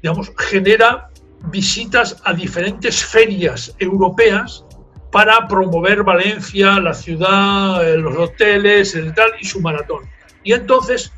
[0.01, 1.09] digamos, genera
[1.51, 4.65] visitas a diferentes ferias europeas
[5.11, 10.03] para promover Valencia, la ciudad, eh, los hoteles, el tal y su maratón.
[10.43, 11.11] Y entonces,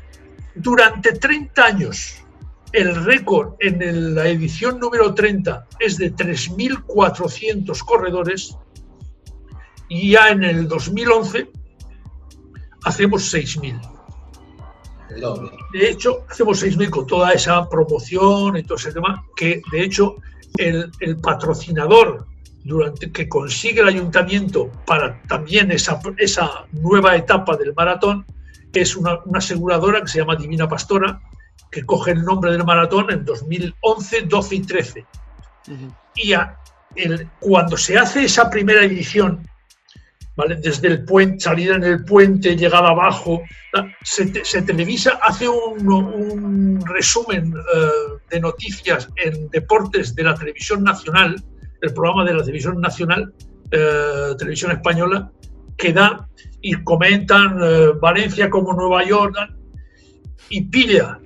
[0.54, 2.24] durante 30 años,
[2.72, 8.56] el récord en la edición número 30 es de 3.400 corredores
[9.88, 11.50] y ya en el 2011
[12.84, 13.80] hacemos 6.000.
[15.72, 20.16] De hecho, hacemos 6.000 con toda esa promoción y todo ese tema, que de hecho
[20.56, 22.26] el, el patrocinador
[22.64, 28.26] durante, que consigue el ayuntamiento para también esa, esa nueva etapa del maratón
[28.72, 31.20] es una, una, aseguradora que se llama Divina Pastora,
[31.70, 35.06] que coge el nombre del maratón en 2011, 12 y 13.
[35.68, 35.94] Uh -huh.
[36.16, 36.56] Y a,
[36.96, 39.48] el, cuando se hace esa primera edición
[40.36, 40.56] ¿vale?
[40.56, 43.42] Desde el puente, salida en el puente, llegada abajo,
[44.02, 50.34] se, te, se televisa, hace un, un resumen uh, de noticias en deportes de la
[50.34, 51.36] televisión nacional,
[51.80, 53.32] el programa de la televisión nacional,
[53.72, 55.30] uh, televisión española,
[55.76, 56.28] que da
[56.60, 59.36] y comentan uh, Valencia como Nueva York
[60.48, 61.18] y pilla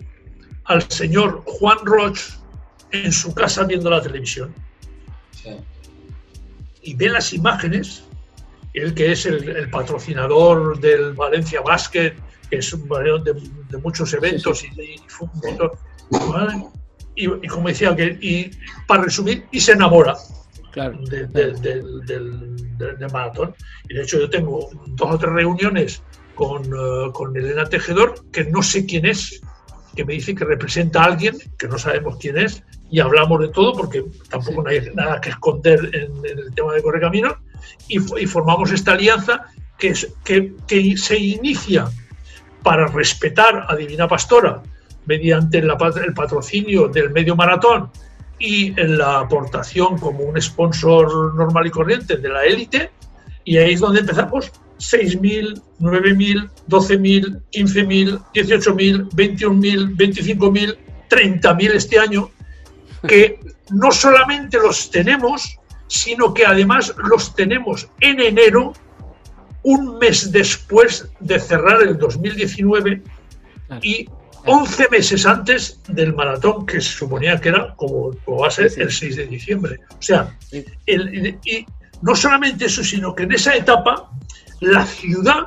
[0.64, 2.18] al señor Juan Roch
[2.92, 4.54] en su casa viendo la televisión.
[5.32, 5.50] Sí.
[6.82, 8.04] Y ve las imágenes
[8.74, 12.14] él que es el, el, patrocinador del Valencia Basket,
[12.50, 13.34] que es un de,
[13.70, 14.82] de muchos eventos sí, sí.
[14.82, 16.66] y, y ¿vale?
[17.14, 18.50] y, y, como decía, que, y
[18.88, 20.16] para resumir, y se enamora
[20.74, 23.54] claro, de, de, del, del, del, maratón.
[23.88, 26.02] Y de hecho yo tengo dos o tres reuniones
[26.34, 29.40] con, uh, con Elena Tejedor, que no sé quién es,
[29.94, 33.48] que me dice que representa a alguien, que no sabemos quién es, y hablamos de
[33.48, 34.64] todo porque tampoco sí.
[34.64, 37.34] no hay nada que esconder en, en el tema de Correcaminos
[37.88, 39.46] y, y, formamos esta alianza
[39.78, 41.88] que, es, que, que, se inicia
[42.64, 44.60] para respetar a Divina Pastora
[45.06, 47.90] mediante la, el patrocinio del medio maratón
[48.44, 52.90] y en la aportación como un sponsor normal y corriente de la élite
[53.44, 54.52] y ahí es donde empezamos.
[54.78, 60.76] 6.000, 9.000, 12.000, 15.000, 18.000, 21.000, 25.000,
[61.08, 62.30] 30.000 este año
[63.08, 68.74] que no solamente los tenemos, sino que además los tenemos en enero,
[69.62, 73.02] un mes después de cerrar el 2019,
[73.80, 74.06] y
[74.46, 78.90] 11 meses antes del maratón que se suponía que era como, va a ser el
[78.90, 79.80] 6 de diciembre.
[79.90, 81.66] O sea, y
[82.02, 84.10] no solamente eso, sino que en esa etapa
[84.60, 85.46] la ciudad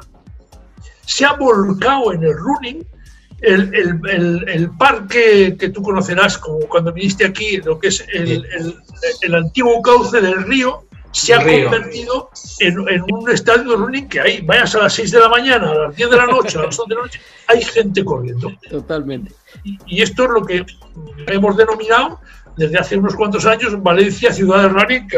[1.05, 2.85] se ha volcado en el running.
[3.39, 10.19] El, parque que tú conocerás como cuando viniste aquí, lo que es el, antiguo cauce
[10.19, 14.93] del río, se ha convertido en, un estadio de running que hay, vayas a las
[14.93, 17.01] 6 de la mañana, a las 10 de la noche, a las 11 de la
[17.01, 18.51] noche, hay gente corriendo.
[18.69, 19.31] Totalmente.
[19.85, 20.65] Y, esto es lo que
[21.27, 22.19] hemos denominado
[22.55, 25.17] desde hace unos cuantos años Valencia Ciudad de Running, que,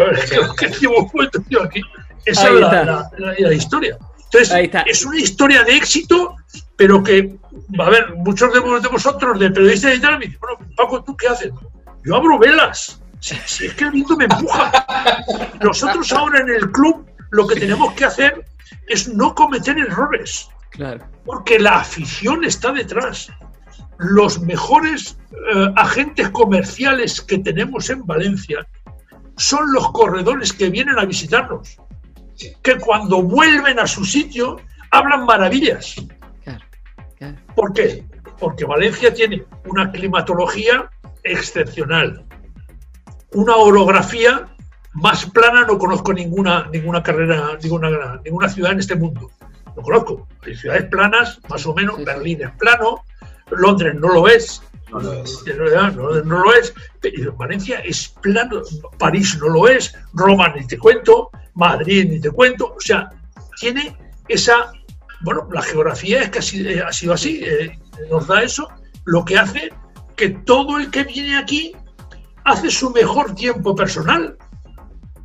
[0.58, 1.82] que, que hemos puesto aquí.
[2.26, 2.60] Esa es
[3.40, 3.98] la, historia.
[4.32, 6.36] Entonces, es una historia de éxito,
[6.76, 7.36] pero que,
[7.80, 11.28] a ver, muchos de, vosotros, de periodistas y tal, me dicen, bueno, Paco, ¿tú qué
[11.28, 11.52] haces?
[12.06, 13.02] Yo abro velas.
[13.20, 14.86] Si, es que el viento me empuja.
[15.62, 18.46] Nosotros ahora en el club lo que tenemos que hacer
[18.88, 20.50] es no cometer errores.
[20.72, 21.06] Claro.
[21.26, 23.30] Porque la afición está detrás.
[23.98, 28.66] Los mejores eh, agentes comerciales que tenemos en Valencia
[29.36, 31.78] son los corredores que vienen a visitarnos
[32.62, 34.58] que cuando vuelven a su sitio
[34.92, 35.96] hablan maravillas.
[37.56, 38.06] ¿Por qué?
[38.40, 40.90] Porque Valencia tiene una climatología
[41.24, 42.26] excepcional,
[43.34, 44.48] una orografía
[44.94, 49.32] más plana no conozco ninguna, ninguna carrera, ninguna, ninguna ciudad en este mundo.
[49.76, 50.28] No conozco.
[50.46, 52.04] Hay ciudades planas, más o menos.
[52.04, 53.04] Berlín es plano,
[53.52, 54.62] Londres no lo es.
[54.92, 55.44] No lo es.
[55.46, 56.74] No, lo es.
[57.38, 58.62] Valencia es plano,
[58.98, 62.74] París no lo es, Roma ni te cuento, Madrid, ni te cuento.
[62.76, 63.10] O sea,
[63.60, 63.96] tiene
[64.28, 64.72] esa.
[65.22, 67.78] Bueno, la geografía es que ha sido, así, eh,
[68.10, 68.70] nos da eso,
[69.06, 69.70] lo que hace
[70.16, 71.76] que todo el que viene aquí
[72.46, 74.38] hace su mejor tiempo personal.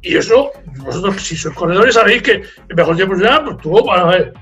[0.03, 2.33] Y eso, vosotros, si sois corredores, sabéis que
[2.69, 3.75] el mejor tiempo personal, pues tú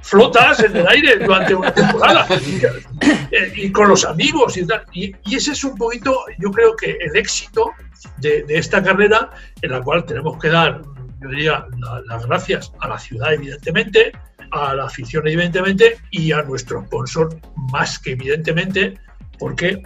[0.02, 2.26] flotas en el aire durante una temporada
[3.30, 4.85] eh, y, con los amigos y tal.
[4.92, 7.70] Y, ese es un poquito, yo creo que el éxito
[8.16, 9.30] de, de esta carrera,
[9.62, 10.82] en la cual tenemos que dar
[11.22, 11.66] yo diría,
[12.08, 14.12] las gracias a la ciudad, evidentemente,
[14.50, 17.38] a la afición, evidentemente, y a nuestro sponsor,
[17.70, 18.98] más que evidentemente,
[19.38, 19.82] porque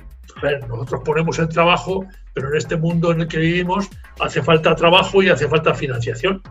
[0.68, 3.88] nosotros ponemos el trabajo, pero en este mundo en el que vivimos
[4.20, 6.42] hace falta trabajo y hace falta financiación.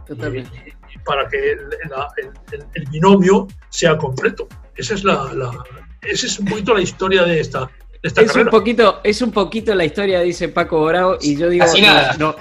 [1.05, 4.47] para que el, binomio sea completo.
[4.75, 5.29] Esa es la,
[6.01, 7.69] esa es un poquito la historia de esta,
[8.01, 11.65] es un poquito, es un poquito la historia, dice Paco Bravo, y yo digo,
[12.17, 12.35] no,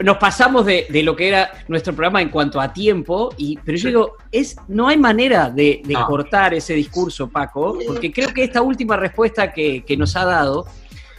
[0.00, 3.88] nos pasamos de, lo que era nuestro programa en cuanto a tiempo, y, pero yo
[3.88, 8.96] digo, es, no hay manera de, cortar ese discurso, Paco, porque creo que esta última
[8.96, 10.66] respuesta que, que nos ha dado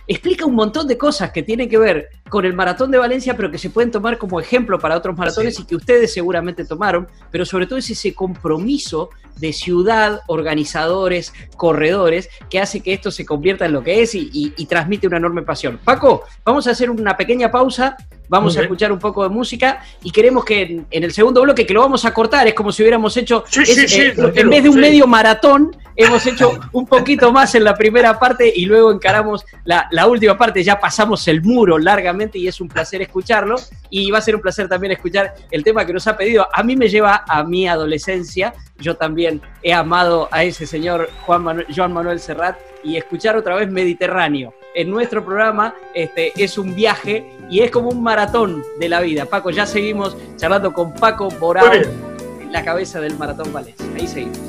[0.09, 3.51] explica un montón de cosas que tienen que ver con el maratón de Valencia, pero
[3.51, 7.45] que se pueden tomar como ejemplo para otros maratones y que ustedes seguramente tomaron, pero
[7.45, 13.67] sobre todo es ese compromiso de ciudad, organizadores, corredores, que hace que esto se convierta
[13.67, 15.79] en lo que es y, transmite una enorme pasión.
[15.83, 17.95] Paco, vamos a hacer una pequeña pausa,
[18.29, 21.73] vamos a escuchar un poco de música y queremos que en, el segundo bloque, que
[21.73, 25.07] lo vamos a cortar, es como si hubiéramos hecho, eh, en vez de un medio
[25.07, 30.37] maratón, hemos hecho un poquito más en la primera parte y luego encaramos la, última
[30.37, 33.55] parte, ya pasamos el muro largamente y es un placer escucharlo.
[33.89, 36.47] Y va a ser un placer también escuchar el tema que nos ha pedido.
[36.53, 41.43] A mí me lleva a mi adolescencia, yo también he amado a ese señor Juan
[41.43, 44.53] Manuel, Joan Manuel Serrat y escuchar otra vez Mediterráneo.
[44.75, 49.25] En nuestro programa este, es un viaje y es como un maratón de la vida.
[49.25, 51.71] Paco, ya seguimos charlando con Paco Borao,
[52.51, 53.85] la cabeza del Maratón Valencia.
[53.95, 54.39] Ahí seguimos.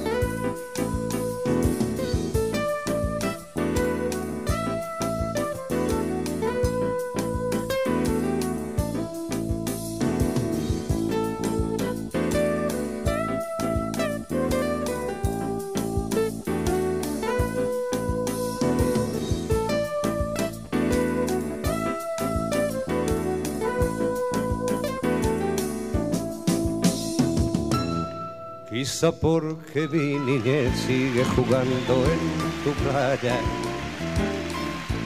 [29.00, 33.40] Quizá porque mi niñez sigue jugando en tu playa.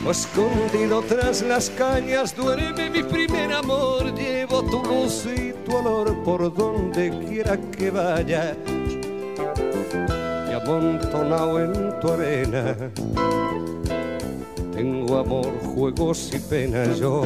[0.04, 4.12] O escondido tras las cañas duerme mi primer amor.
[4.16, 8.56] Llevo tu luz y tu olor por donde quiera que vaya.
[10.50, 12.76] Y amontonado en tu arena.
[14.74, 17.22] Tengo amor, juegos y penas yo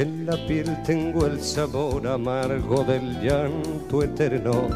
[0.00, 4.68] en la piel tengo el sabor amargo del llanto eterno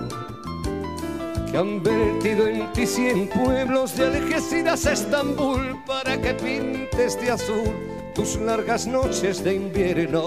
[1.50, 7.30] que han vertido en ti cien pueblos de Algeciras a Estambul para que pintes de
[7.30, 7.72] azul
[8.14, 10.24] tus largas noches de invierno.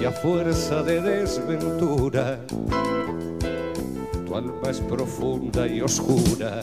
[0.00, 2.38] Y a fuerza de desventura
[4.26, 6.62] tu alma es profunda y oscura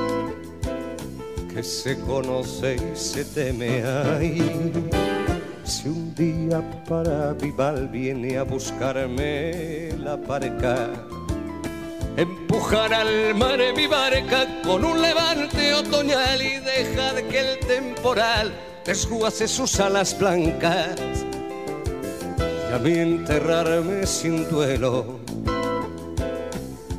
[1.53, 4.81] que se conoce y se teme ahí.
[5.63, 10.89] Si un día para Vival viene a buscarme la pareja,
[12.17, 18.53] empujar al mar mi barca con un levante otoñal y dejar que el temporal
[18.85, 20.99] desguace sus alas blancas
[22.69, 25.19] y a mí enterrarme sin duelo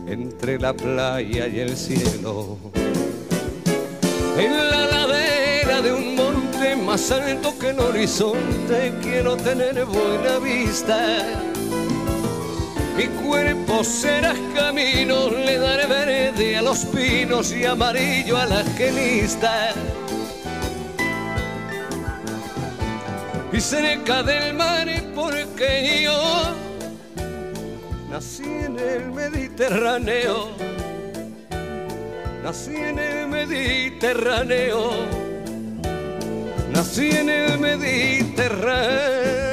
[0.07, 2.59] entre la playa y el cielo
[4.39, 11.25] en la ladera de un monte más alto que el horizonte quiero tener buena vista.
[12.97, 19.73] Mi cuerpo será camino, le daré verde a los pinos y amarillo a la genista.
[23.53, 26.55] Y cerca del mar porque yo
[28.11, 30.72] nací en el Mediterráneo
[32.43, 34.91] Nací en el Mediterráneo,
[36.73, 39.52] nací en el Mediterráneo.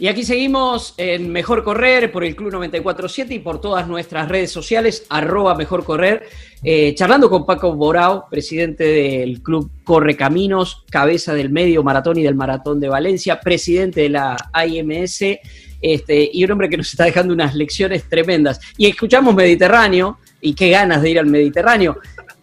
[0.00, 4.50] Y aquí seguimos en Mejor Correr por el Club 947 y por todas nuestras redes
[4.50, 6.22] sociales, arroba Mejor Correr,
[6.64, 12.22] eh, charlando con Paco Borao, presidente del Club Corre Caminos, cabeza del medio maratón y
[12.22, 15.38] del maratón de Valencia, presidente de la IMS,
[15.82, 18.58] este, y un hombre que nos está dejando unas lecciones tremendas.
[18.78, 21.98] Y escuchamos Mediterráneo, y qué ganas de ir al Mediterráneo.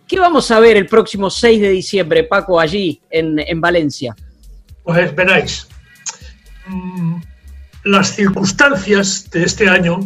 [0.07, 4.15] ¿Qué vamos a ver el próximo 6 de diciembre, Paco, allí en, en Valencia?
[4.83, 5.67] Pues veráis.
[6.67, 7.15] Mm,
[7.87, 9.99] las circunstancias de este año,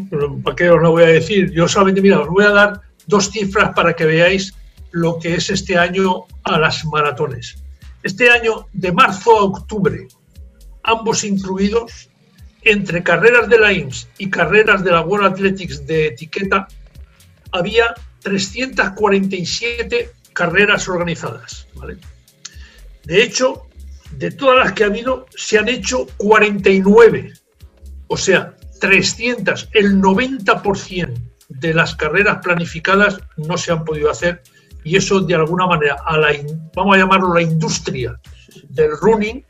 [0.44, 1.52] ¿para qué os lo voy a decir?
[1.52, 4.54] Yo solamente, mira, os voy a dar dos cifras para que veáis
[4.92, 7.58] lo que es este año a las maratones.
[8.04, 10.08] Este año, de marzo a octubre,
[10.84, 12.10] ambos incluidos,
[12.64, 16.68] entre carreras de la IMSS y carreras de la World Athletics de etiqueta,
[17.52, 21.68] había 347 carreras organizadas.
[23.04, 23.66] De hecho,
[24.12, 27.41] de todas las que ha habido, se han hecho 49
[28.12, 31.14] o sea, 300, el 90%
[31.48, 34.44] de las carreras planificadas no se han podido hacer
[34.84, 36.34] y eso de alguna manera, a la,
[36.76, 38.20] vamos a llamarlo la industria
[38.68, 39.46] del running,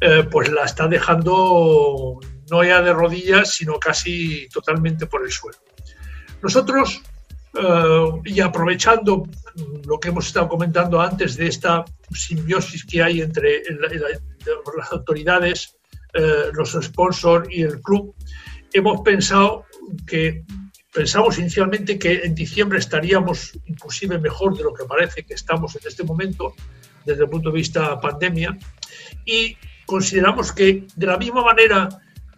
[0.00, 2.18] eh, pues la está dejando
[2.50, 5.58] no ya de rodillas, sino casi totalmente por el suelo.
[6.42, 7.02] Nosotros,
[7.54, 9.28] eh, y aprovechando
[9.86, 13.62] lo que hemos estado comentando antes de esta simbiosis que hay entre
[14.76, 15.76] las autoridades,
[16.14, 18.14] eh, los sponsors y el club,
[18.72, 19.64] hemos pensado
[20.06, 20.44] que
[20.92, 25.82] pensamos inicialmente que en diciembre estaríamos inclusive mejor de lo que parece que estamos en
[25.86, 26.54] este momento
[27.04, 28.56] desde el punto de vista pandemia
[29.24, 29.56] y
[29.86, 31.88] consideramos que de la misma manera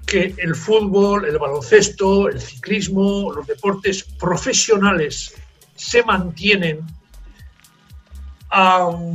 [0.07, 5.35] que el fútbol, el baloncesto, el ciclismo, los deportes profesionales
[5.75, 6.81] se mantienen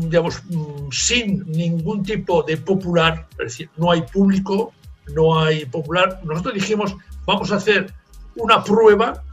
[0.05, 4.73] digamos, mm, sin ningún tipo de popular, es decir, no hay público,
[5.15, 6.19] no hay popular.
[6.23, 7.93] Nosotros dijimos, vamos a hacer
[8.35, 9.23] una prueba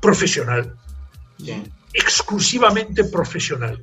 [0.00, 0.74] profesional,
[1.92, 3.82] exclusivamente profesional,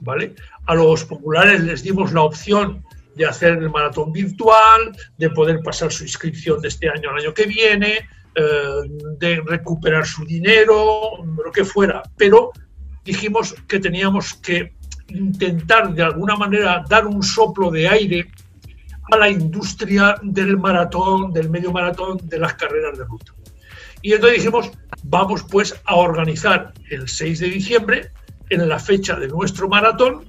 [0.00, 0.34] ¿vale?
[0.66, 5.90] A los populares les dimos la opción de hacer el maratón virtual, de poder pasar
[5.90, 8.82] su inscripción de este año al año que viene, eh,
[9.18, 12.52] de recuperar su dinero, lo que fuera, pero
[13.08, 14.74] dijimos que teníamos que
[15.08, 18.30] intentar de alguna manera dar un soplo de aire
[19.10, 23.32] a la industria del maratón, del medio maratón, de las carreras de ruta.
[24.02, 24.70] Y entonces dijimos,
[25.04, 28.10] vamos pues a organizar el 6 de diciembre,
[28.50, 30.26] en la fecha de nuestro maratón,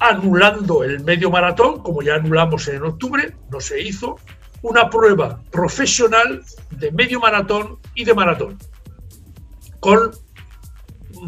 [0.00, 4.16] anulando el medio maratón, como ya anulamos en octubre, no se hizo,
[4.60, 8.58] una prueba profesional de medio maratón y de maratón,
[9.80, 10.10] con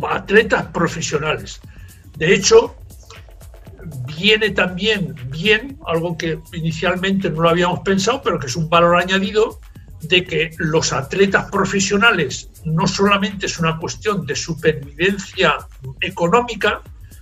[0.08, 1.60] atletas profesionales.
[2.16, 2.76] De hecho,
[4.16, 8.96] viene también bien, algo que inicialmente no lo habíamos pensado, pero que es un valor
[8.96, 9.60] añadido,
[10.02, 15.56] de que los atletas profesionales no solamente es una cuestión de supervivencia
[16.00, 16.80] económica,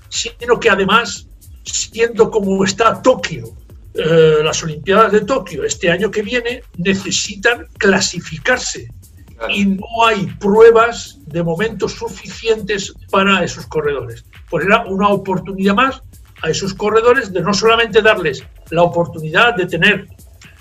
[0.08, 1.26] sino que además,
[1.64, 3.56] siendo como está Tokio,
[3.94, 8.88] eh, las Olimpiadas de Tokio este año que viene, necesitan clasificarse
[9.48, 14.24] y no hay pruebas de momento suficientes para esos corredores.
[14.50, 16.02] Pues era una oportunidad más
[16.42, 20.08] a esos corredores de no solamente darles la oportunidad de tener,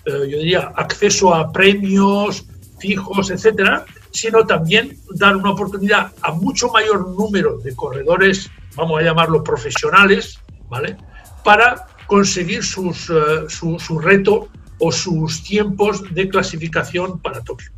[0.06, 2.46] eh, yo diría, acceso a premios
[2.80, 9.04] fijos, etcétera, sino también dar una oportunidad a mucho mayor número de corredores, vamos a
[9.04, 10.98] llamarlo profesionales, ¿vale?
[11.44, 14.48] Para conseguir sus, eh, su, su reto
[14.80, 17.72] o sus tiempos de clasificación para Tokio.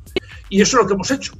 [0.49, 1.33] Y eso es lo que hemos hecho.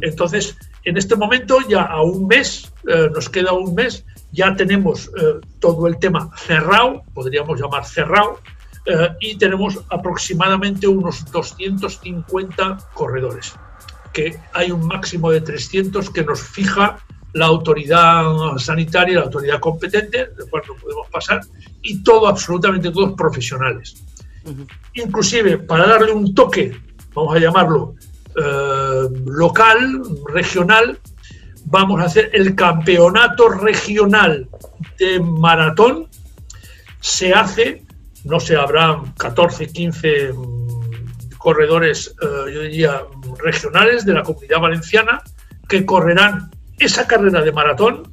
[0.00, 5.08] Entonces, en este momento, ya a un mes, eh, nos queda un mes, ya tenemos
[5.08, 8.40] eh, todo el tema cerrado, podríamos llamar cerrado,
[8.86, 13.54] eh, y tenemos aproximadamente unos 250 corredores,
[14.12, 16.98] que hay un máximo de 300 que nos fija
[17.32, 21.40] la autoridad sanitaria, la autoridad competente, de cual no podemos pasar,
[21.82, 24.02] y todo, absolutamente todos profesionales.
[24.94, 26.76] Inclusive, para darle un toque,
[27.14, 27.94] vamos a llamarlo,
[28.36, 30.02] eh, local,
[30.32, 30.98] regional,
[31.64, 34.48] vamos a hacer el campeonato regional
[34.98, 36.08] de maratón.
[37.00, 37.84] Se hace,
[38.24, 43.02] no sé, habrá 14, 15 mm, corredores, eh, yo diría,
[43.42, 45.22] regionales de la comunidad valenciana
[45.68, 48.12] que correrán esa carrera de maratón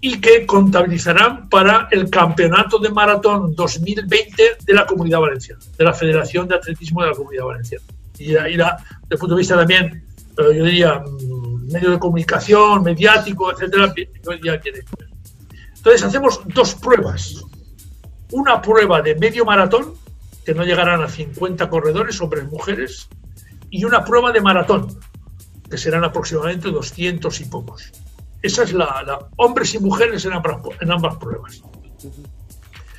[0.00, 5.92] y que contabilizarán para el campeonato de maratón 2020 de la comunidad valenciana, de la
[5.92, 7.84] Federación de Atletismo de la Comunidad Valenciana
[8.22, 10.04] y irá desde el punto de vista también,
[10.38, 13.92] eh, yo diría, mm, medio de comunicación, mediático, etcétera,
[15.76, 17.44] Entonces hacemos dos pruebas.
[18.30, 19.94] Una prueba de medio maratón,
[20.44, 23.08] que no llegarán a 50 corredores, hombres y mujeres,
[23.70, 24.88] y una prueba de maratón,
[25.70, 27.92] que serán aproximadamente 200 y pocos.
[28.42, 31.62] Esa es la, hombres y mujeres en ambas, en ambas pruebas.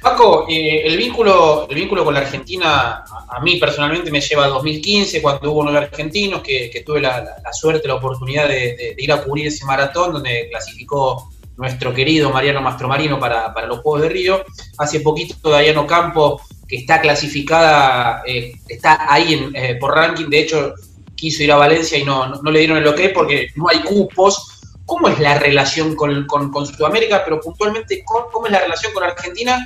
[0.03, 4.49] Paco, eh, el, vínculo, el vínculo con la Argentina, a, mí personalmente me lleva a
[4.49, 9.47] 2015, cuando hubo nueve argentinos, que, tuve la, suerte, la oportunidad de, ir a cubrir
[9.47, 14.43] ese maratón, donde clasificó nuestro querido Mariano Mastromarino para, los Juegos de Río.
[14.77, 20.73] Hace poquito Dayano Campo, que está clasificada, eh, está ahí eh, por ranking, de hecho
[21.15, 24.49] quiso ir a Valencia y no, le dieron el ok porque no hay cupos.
[24.85, 26.27] ¿Cómo es la relación con,
[26.65, 29.65] Sudamérica, pero puntualmente cómo es la relación con Argentina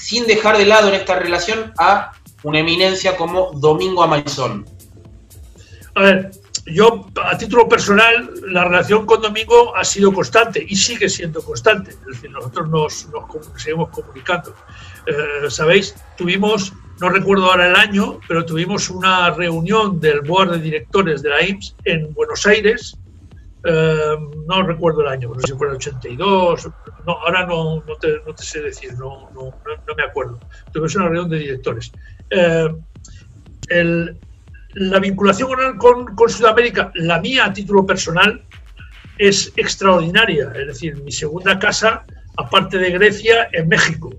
[0.00, 4.66] sin dejar de lado en esta relación a una eminencia como Domingo Amaizón.
[5.94, 6.30] A ver,
[6.66, 11.90] yo a título personal, la relación con Domingo ha sido constante y sigue siendo constante.
[11.90, 13.08] Es decir, nosotros nos,
[13.56, 14.54] seguimos comunicando.
[15.06, 20.58] Eh, Sabéis, tuvimos, no recuerdo ahora el año, pero tuvimos una reunión del board de
[20.60, 22.96] directores de la IMSS en Buenos Aires
[23.64, 26.68] eh, no recuerdo el año, no sé si fue el 82,
[27.06, 29.54] no, ahora no, no, te, no te, sé decir, no, no,
[29.86, 30.38] no, me acuerdo.
[30.72, 31.92] Tuvimos una reunión de directores.
[33.68, 34.16] El,
[34.74, 38.42] la vinculación con, con, Sudamérica, la mía a título personal,
[39.18, 40.52] es extraordinaria.
[40.54, 42.04] Es decir, mi segunda casa,
[42.36, 44.10] aparte de Grecia, en México.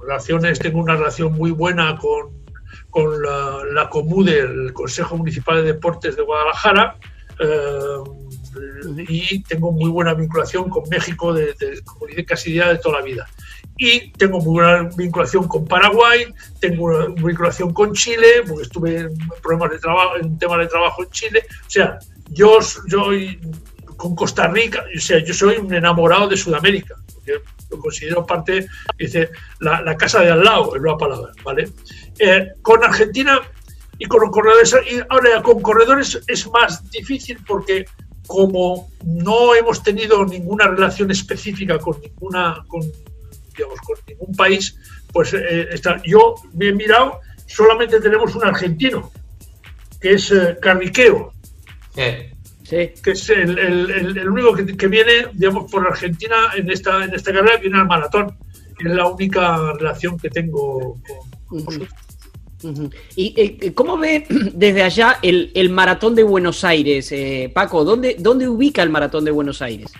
[0.00, 2.30] relaciones, tengo una relación muy buena con,
[2.90, 6.96] con la, la COMUDE, el Consejo Municipal de Deportes de Guadalajara,
[7.40, 13.04] eh, y tengo muy buena vinculación con México, de, de, dice casi de toda la
[13.04, 13.26] vida.
[13.76, 16.26] Y tengo muy buena vinculación con Paraguay,
[16.60, 21.02] tengo una vinculación con Chile, porque estuve en problemas de trabajo, en temas de trabajo
[21.02, 21.42] en Chile.
[21.66, 23.06] O sea, yo, yo
[23.96, 27.34] con Costa Rica, o sea, yo soy un enamorado de Sudamérica, porque
[27.70, 28.66] lo considero parte,
[28.98, 29.30] dice,
[29.60, 31.70] la, casa de al lado, es la palabra, ¿vale?
[32.18, 33.40] Eh, con Argentina
[34.00, 37.84] y con corredores, y ahora con corredores es más difícil porque
[38.26, 42.80] como no hemos tenido ninguna relación específica con ninguna, con,
[43.54, 44.74] digamos, con ningún país,
[45.12, 49.12] pues eh, está, yo me he mirado, solamente tenemos un argentino,
[50.00, 51.34] que es eh, Carriqueo.
[53.02, 57.78] que es el, único que, viene, digamos, por Argentina en esta, en esta carrera, viene
[57.78, 58.34] al maratón.
[58.78, 60.96] Es la única relación que tengo
[61.46, 61.66] con,
[63.16, 67.84] ¿Y eh, cómo ve desde allá el, maratón de Buenos Aires, eh, Paco?
[67.84, 69.92] ¿dónde, ¿Dónde ubica el maratón de Buenos Aires?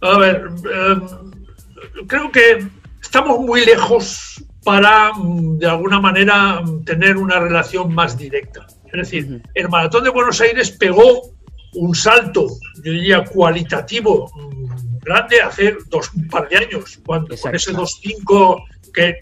[0.00, 2.66] A ver, em, creo que
[3.00, 8.66] estamos muy lejos para, mm, de alguna manera, mm, tener una relación más directa.
[8.86, 11.32] Es decir, el maratón de Buenos Aires pegó
[11.74, 12.48] un salto,
[12.82, 18.64] yo diría, cualitativo mm, grande hace dos un par de años, cuando con ese 2.5
[18.92, 19.18] que,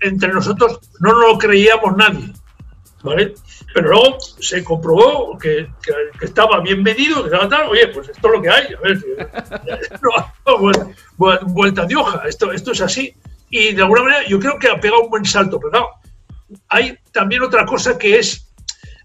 [0.00, 2.32] entre nosotros no lo creíamos nadie.
[3.02, 3.34] ¿vale?
[3.74, 5.68] Pero luego se comprobó que,
[6.20, 8.98] estaba bien medido, que estaba tal, oye, pues esto es lo que hay, a ver,
[10.02, 13.14] no, vuelta de hoja, esto, esto es así.
[13.50, 15.88] Y de alguna manera yo creo que ha pegado un buen salto, pero no,
[16.68, 18.48] hay también otra cosa que es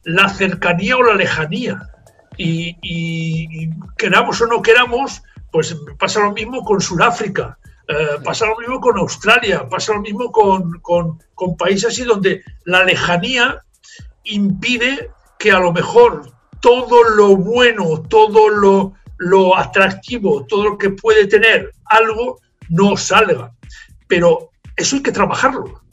[0.04, 1.90] la cercanía o la lejanía.
[2.38, 5.22] Y, queramos o no queramos,
[5.52, 7.58] pues pasa lo mismo con Sudáfrica,
[7.88, 11.20] eh, pasa lo mismo con Australia, pasa lo mismo con, con,
[11.58, 13.62] países así donde la lejanía
[14.24, 16.32] impide que a lo mejor
[16.62, 23.52] todo lo bueno, todo lo, lo atractivo, todo lo que puede tener algo, no salga.
[24.08, 25.84] Pero eso hay que trabajarlo.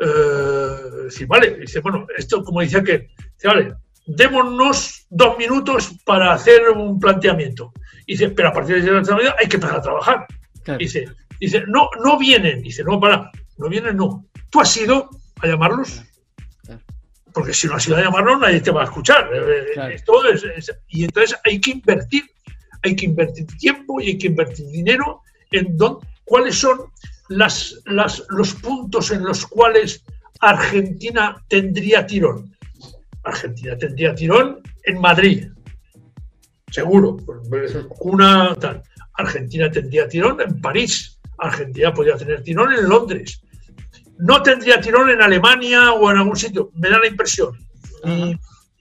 [0.00, 3.74] Eh, vale, dice, bueno, esto como decía que, dice, vale,
[4.06, 7.72] démonos dos minutos para hacer un planteamiento.
[8.04, 10.26] Dice, pero a partir de esa hay que empezar a trabajar.
[10.78, 11.08] Dice,
[11.38, 12.62] dice, no, no vienen.
[12.62, 14.26] Dice, no, para, no vienen, no.
[14.50, 15.10] ¿Tú has ido
[15.42, 16.02] a llamarlos?
[17.32, 19.30] Porque si no has ido a llamarlos, nadie te va a escuchar.
[19.32, 22.24] Eh, eh, y entonces hay que invertir,
[22.82, 26.90] hay que invertir tiempo y hay que invertir dinero en dónde, cuáles son
[27.28, 27.80] las,
[28.28, 30.04] los puntos en los cuales
[30.40, 32.56] Argentina tendría tirón.
[33.22, 35.48] Argentina tendría tirón en Madrid,
[36.70, 37.18] seguro,
[38.00, 38.82] una tal.
[39.20, 43.42] Argentina tendría tirón en París, Argentina podría tener tirón en Londres.
[44.18, 47.56] No tendría tirón en Alemania o en algún sitio, me da la impresión,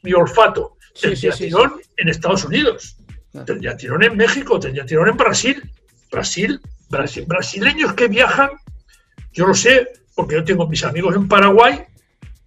[0.03, 0.77] mi, olfato.
[0.99, 2.97] Tendría tirón en Estados Unidos,
[3.45, 5.63] tendría tirón en México, tendría tirón en Brasil.
[6.11, 6.59] Brasil
[6.89, 8.49] brasileños que viajan,
[9.31, 11.85] yo lo sé, porque yo tengo mis amigos en Paraguay,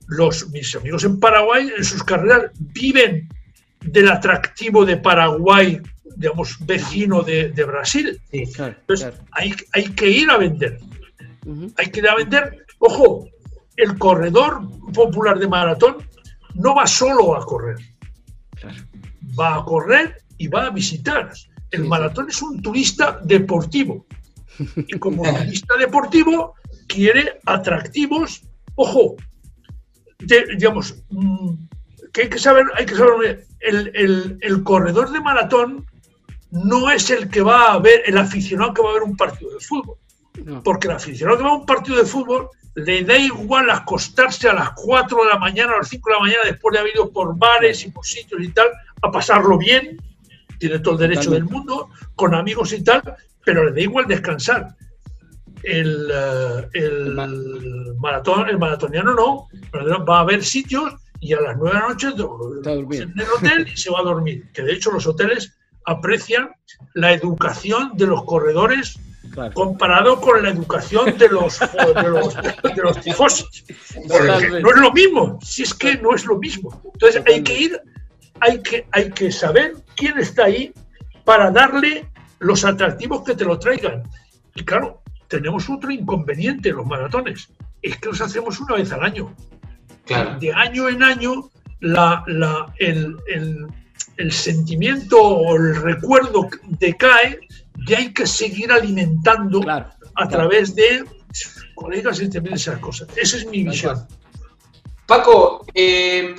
[0.08, 3.28] los, mis amigos en Paraguay en sus carreras viven
[3.80, 5.80] del atractivo de Paraguay,
[6.22, 8.20] digamos, vecino de, Brasil.
[8.30, 10.78] Entonces, Hay, hay, que ir a vender.
[11.76, 12.64] Hay que ir a vender.
[12.78, 13.28] Ojo,
[13.76, 14.62] el corredor
[14.92, 15.96] popular de maratón
[16.54, 17.76] no va solo a correr.
[19.38, 21.32] Va a correr y va a visitar.
[21.70, 24.06] El maratón es un turista deportivo.
[24.76, 26.54] Y como turista deportivo,
[26.86, 28.42] quiere atractivos,
[28.76, 29.16] ojo,
[30.20, 31.54] digamos, mm,
[32.12, 35.86] que hay que saber, hay que saber, el, corredor de maratón
[36.52, 39.52] no es el que va a ver, el aficionado que va a ver un partido
[39.54, 39.96] de fútbol.
[40.62, 44.54] Porque el aficionado que va a un partido de fútbol le da igual acostarse a
[44.54, 47.10] las 4 de la mañana, a las 5 de la mañana, después de haber ido
[47.10, 48.68] por bares y por sitios y tal,
[49.02, 49.96] a pasarlo bien,
[50.58, 53.02] tiene todo el derecho del mundo, con amigos y tal,
[53.44, 54.76] pero le da igual descansar.
[55.62, 56.10] El,
[56.74, 59.48] eh, maratón, el maratoniano no,
[60.06, 63.76] va a haber sitios y a las nueve de la noche en el hotel y
[63.76, 64.50] se va a dormir.
[64.52, 66.50] Que de hecho los hoteles aprecian
[66.94, 68.98] la educación de los corredores
[69.54, 73.64] comparado con la educación de los, de los, de los tifosis.
[74.08, 76.82] no es lo mismo, si es que no es lo mismo.
[76.92, 77.80] Entonces hay que ir,
[78.40, 80.72] hay que, hay que saber quién está ahí
[81.24, 82.10] para darle
[82.40, 84.02] los atractivos que te lo traigan.
[84.54, 87.48] Y claro, tenemos otro inconveniente en los maratones,
[87.80, 89.34] es que los hacemos una vez al año.
[90.40, 91.48] De año en año,
[91.80, 93.66] la, la, el, el,
[94.30, 96.48] sentimiento o el recuerdo
[96.78, 97.40] decae
[97.86, 101.04] y hay que seguir alimentando a través de
[101.74, 103.08] colegas y también esas cosas.
[103.16, 104.06] Esa es mi visión.
[105.06, 106.34] Paco, eh,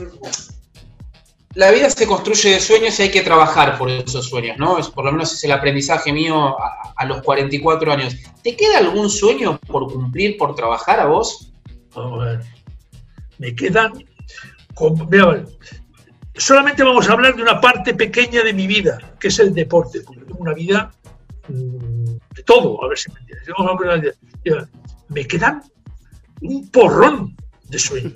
[1.55, 4.79] la vida se construye de sueños y hay que trabajar por esos sueños, ¿no?
[4.79, 8.15] Es, por lo menos es el aprendizaje mío a, los 44 años.
[8.41, 11.51] ¿Te queda algún sueño por cumplir, por trabajar a vos?
[11.95, 12.39] A ver.
[13.37, 13.91] Me quedan.
[16.35, 20.01] Solamente vamos a hablar de una parte pequeña de mi vida, que es el deporte,
[20.01, 20.91] porque tengo una vida
[21.47, 24.69] mm, de todo, a ver si me entiendes.
[25.09, 25.61] Me quedan
[26.41, 27.35] un porrón
[27.69, 28.13] de sueños.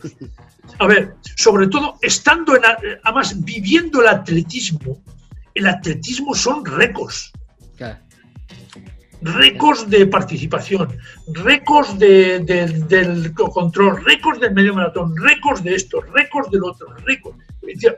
[0.79, 2.61] A ver, sobre todo estando en,
[3.03, 5.01] además viviendo el atletismo,
[5.53, 7.31] el atletismo son récords.
[9.21, 10.95] Récords de participación,
[11.33, 17.37] récords del control, récords del medio maratón, récords de esto, récords del otro, récords.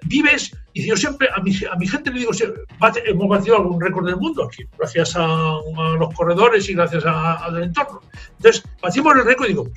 [0.03, 2.31] Vives, y yo siempre, a mi, a mi gente le digo,
[3.05, 5.59] hemos batido algún récord del mundo aquí, gracias a,
[5.99, 8.01] los corredores y gracias al entorno.
[8.37, 9.69] Entonces, batimos el récord y digo,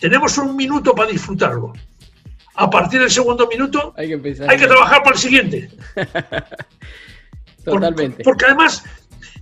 [0.00, 1.72] tenemos un minuto para disfrutarlo.
[2.56, 5.70] A partir del segundo minuto hay que, hay que trabajar para el siguiente.
[7.64, 8.22] Totalmente.
[8.22, 8.84] Porque, además,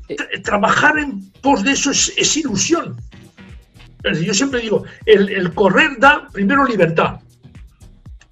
[0.09, 0.16] eh.
[0.43, 2.97] trabajar en pos de eso es, ilusión.
[4.05, 7.20] Yo siempre digo, el, el correr da primero libertad.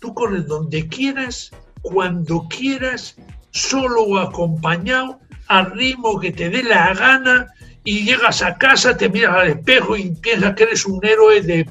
[0.00, 1.50] Tú corres donde quieras,
[1.82, 3.16] cuando quieras,
[3.50, 7.48] solo o acompañado, al ritmo que te dé la gana,
[7.84, 11.68] y llegas a casa, te miras al espejo y piensas que eres un héroe de,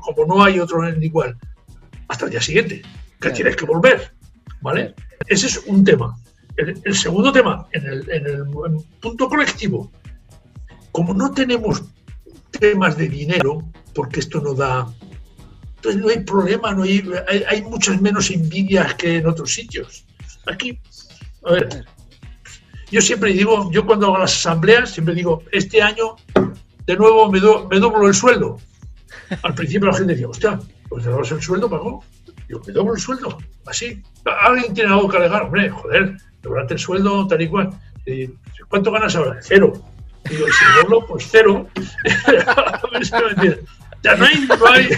[0.00, 1.36] como no hay otro igual.
[2.08, 2.82] Hasta el día siguiente,
[3.20, 4.12] que tienes que volver.
[4.60, 4.94] ¿Vale?
[5.26, 6.16] Ese es un tema.
[6.56, 8.44] El, segundo tema, en el,
[9.00, 9.92] punto colectivo,
[10.90, 11.84] como no tenemos
[12.58, 13.62] temas de dinero,
[13.94, 14.92] porque esto no da
[15.78, 17.08] entonces no hay problema, no hay,
[17.48, 20.04] hay, muchas menos envidias que en otros sitios.
[20.46, 20.80] Aquí,
[21.44, 21.84] a ver,
[22.90, 26.16] yo siempre digo, yo cuando hago las asambleas, siempre digo, este año
[26.84, 28.58] de nuevo me, me doblo el sueldo.
[29.42, 30.58] Al principio la gente decía, hostia,
[30.88, 32.04] pues te doblas el sueldo, Paco.
[32.48, 34.02] Yo me doblo el sueldo, así.
[34.24, 37.70] Alguien tiene algo que alegar, hombre, joder, doblarte el sueldo tal y cual.
[38.68, 39.38] ¿Cuánto ganas ahora?
[39.42, 39.72] Cero.
[40.28, 41.68] Digo, si doblo, pues cero.
[44.02, 44.88] Ya no hay, no hay,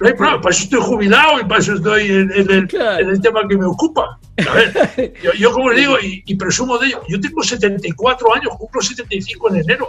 [0.00, 0.40] no hay problema.
[0.40, 3.66] Para eso estoy jubilado y para eso estoy en, el, en el, tema que me
[3.66, 4.18] ocupa.
[4.48, 8.80] A ver, yo, como le digo, y, presumo de ello, yo tengo 74 años, cumplo
[8.80, 9.88] 75 en enero.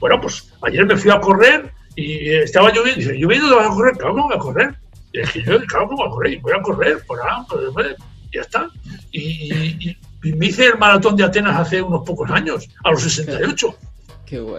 [0.00, 3.00] Bueno, pues ayer me fui a correr y estaba lloviendo.
[3.00, 4.78] Y dice, lloviendo te vas a correr, claro voy a correr.
[5.12, 7.94] Y dije, yo, claro voy a correr, y voy a correr por ahí,
[8.32, 8.68] ya está.
[9.12, 13.74] Y, me hice el maratón de Atenas hace unos pocos años, a los 68.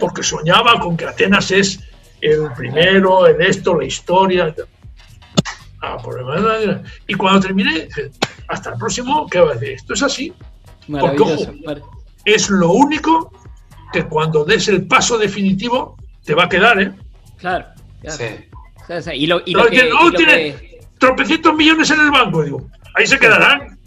[0.00, 1.80] Porque soñaba con que Atenas es
[2.20, 4.54] el primero, en esto, la historia.
[5.82, 5.96] Ah,
[7.06, 7.88] y cuando terminé,
[8.48, 9.70] hasta el próximo, ¿qué va a decir?
[9.70, 10.32] Esto es así.
[10.88, 11.48] Porque,
[12.24, 13.32] es lo único
[13.92, 16.92] que cuando des el paso definitivo te va a quedar, ¿eh?
[17.38, 17.66] Claro.
[18.08, 18.24] Sí.
[19.14, 22.70] y lo, y que, tiene tropecientos millones en el banco, digo.
[22.94, 23.78] Ahí se quedarán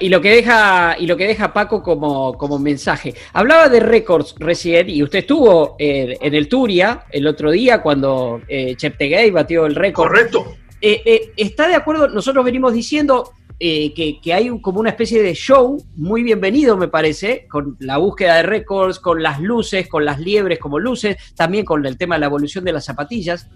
[0.00, 3.14] y, lo que deja, y lo que deja Paco como, como mensaje.
[3.32, 8.40] Hablaba de récords recién y usted estuvo eh, en el Turia el otro día cuando
[8.48, 10.08] eh, Cheptegei batió el récord.
[10.08, 10.56] Correcto.
[10.80, 12.08] Eh, eh, ¿Está de acuerdo?
[12.08, 17.46] Nosotros venimos diciendo que, que, hay como una especie de show muy bienvenido, me parece,
[17.48, 21.86] con la búsqueda de récords, con las luces, con las liebres como luces, también con
[21.86, 23.48] el tema de la evolución de las zapatillas.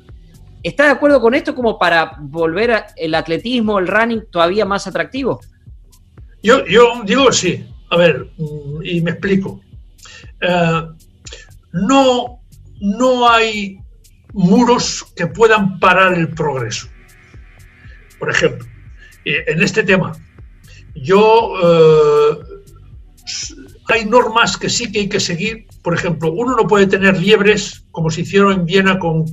[0.62, 5.40] ¿Está de acuerdo con esto como para volver el atletismo, el running todavía más atractivo?
[6.42, 6.62] Yo,
[7.04, 7.66] digo sí.
[7.90, 8.30] A ver,
[8.84, 9.61] y me explico.
[10.40, 10.82] Eh,
[11.72, 12.40] no,
[12.80, 13.78] no hay
[14.32, 16.88] muros que puedan parar el progreso.
[18.18, 18.66] Por ejemplo,
[19.24, 20.12] eh, en este tema,
[20.94, 22.38] yo eh,
[23.88, 25.66] hay normas que sí que hay que seguir.
[25.83, 29.24] Por ejemplo, uno no puede tener liebres, como se hicieron en Viena con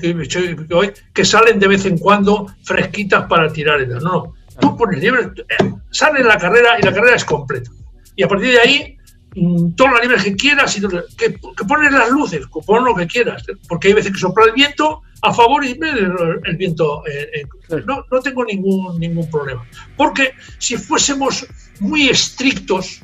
[0.73, 3.85] hoy, que salen de vez en cuando fresquitas para tirar.
[3.87, 4.33] No, no.
[4.59, 7.69] Tú pones liebres, eh, sale la carrera y la carrera es completa.
[8.15, 8.97] Y a partir de ahí,
[9.35, 13.05] mm, todas las liebres que quieras, y que, que pones las luces, pon lo que
[13.05, 13.43] quieras.
[13.67, 17.03] Porque hay veces que sopla el viento a favor y el, viento.
[17.07, 19.65] Eh, eh, no, no tengo ningún, ningún problema.
[19.95, 21.45] Porque si fuésemos
[21.79, 23.01] muy estrictos,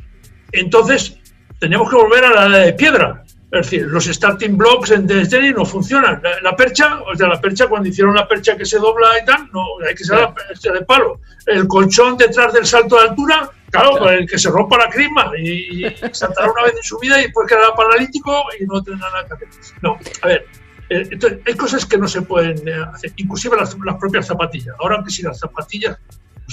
[0.51, 1.17] entonces
[1.59, 3.23] teníamos que volver a la edad de piedra.
[3.53, 6.19] Es decir, los starting blocks en tenis no funcionan.
[6.41, 9.47] La, percha, o sea, la percha, cuando hicieron la percha que se dobla y tal,
[9.53, 11.19] no, hay que ser la percha de palo.
[11.45, 15.83] El colchón detrás del salto de altura, claro, el que se rompa la crisma y,
[16.13, 19.45] saltará una vez en su vida y después quedará paralítico y no tendrá nada que
[19.45, 19.75] hacer.
[19.83, 20.47] No, a ver,
[20.89, 24.75] eh, entonces, hay cosas que no se pueden eh, hacer, inclusive las, las propias zapatillas.
[24.79, 25.99] Ahora que si las zapatillas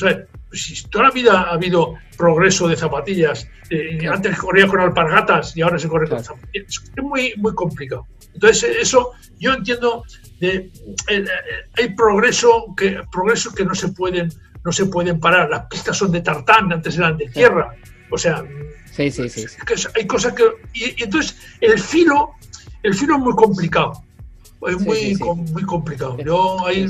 [0.07, 5.57] sea, si toda la vida ha habido progreso de zapatillas, eh, antes corría con alpargatas
[5.57, 8.07] y ahora se corre con zapatillas, es muy, muy complicado.
[8.35, 10.05] Entonces, eso yo entiendo,
[10.39, 10.71] de, eh,
[11.09, 11.25] eh,
[11.79, 14.31] hay progreso que, progreso que no se pueden
[14.65, 15.49] no se pueden parar.
[15.51, 17.75] Las pistas son de tartán, antes eran de tierra.
[18.11, 18.45] O sea,
[18.93, 19.47] sí, sí, sí.
[19.95, 20.45] hay cosas que...
[20.75, 22.33] Y, entonces, el filo,
[22.83, 24.03] el filo es muy complicado.
[24.69, 25.17] Es muy,
[25.53, 26.19] muy complicado.
[26.23, 26.87] Yo ahí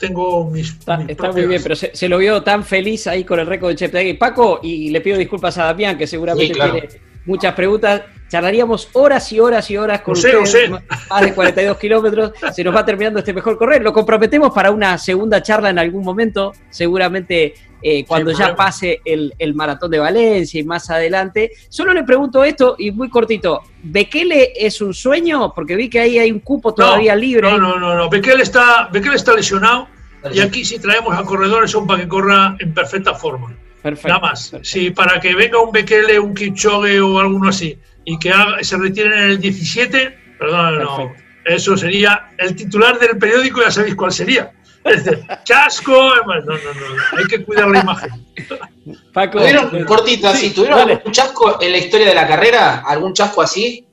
[0.00, 0.70] tengo mis.
[1.06, 4.14] Está, muy bien, pero se, lo vio tan feliz ahí con el récord de Cheptegui.
[4.14, 6.88] Paco, y le pido disculpas a Damián, que seguramente tiene
[7.26, 8.02] muchas preguntas.
[8.30, 12.32] Charlaríamos horas y horas y horas con usted, más de 42 kilómetros.
[12.54, 13.82] Se nos va terminando este mejor correr.
[13.82, 19.54] Lo comprometemos para una segunda charla en algún momento, seguramente eh, cuando ya pase el,
[19.54, 21.50] maratón de Valencia y más adelante.
[21.68, 23.62] Solo le pregunto esto y muy cortito.
[23.82, 25.52] ¿Bekele es un sueño?
[25.52, 27.50] Porque vi que ahí hay un cupo todavía libre.
[27.50, 28.08] No, no, no, no.
[28.08, 29.88] Bekele está, está lesionado
[30.32, 33.52] Y aquí si traemos a corredores son para que corra en perfecta forma.
[33.82, 34.08] Perfecto.
[34.08, 34.50] Nada más.
[34.50, 34.70] perfecto.
[34.70, 38.76] Si para que venga un Bekele, un Kipchoge o alguno así y que haga- se
[38.76, 41.12] retiren en el 17, perdón, no.
[41.44, 44.52] Eso sería el titular del periódico, ya sabéis cuál sería.
[44.84, 45.92] Es decir, chasco,
[46.26, 48.10] no, no, no, no, hay que cuidar la imagen.
[49.12, 50.92] Paco, ¿Tuvieron, cortita, Sí, sí, ¿tuvieron dale.
[50.94, 52.82] algún chasco en la historia de la carrera?
[52.86, 53.86] ¿Algún chasco así?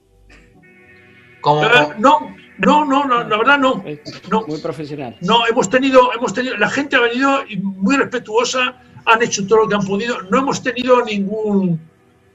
[1.41, 3.83] Como, Eh, no, no, no, no, la verdad no.
[4.29, 5.15] No, Muy profesional.
[5.21, 9.59] no, hemos tenido, hemos tenido, la gente ha venido y muy respetuosa, han hecho todo
[9.63, 10.21] lo que han podido.
[10.23, 11.79] No hemos tenido ningún,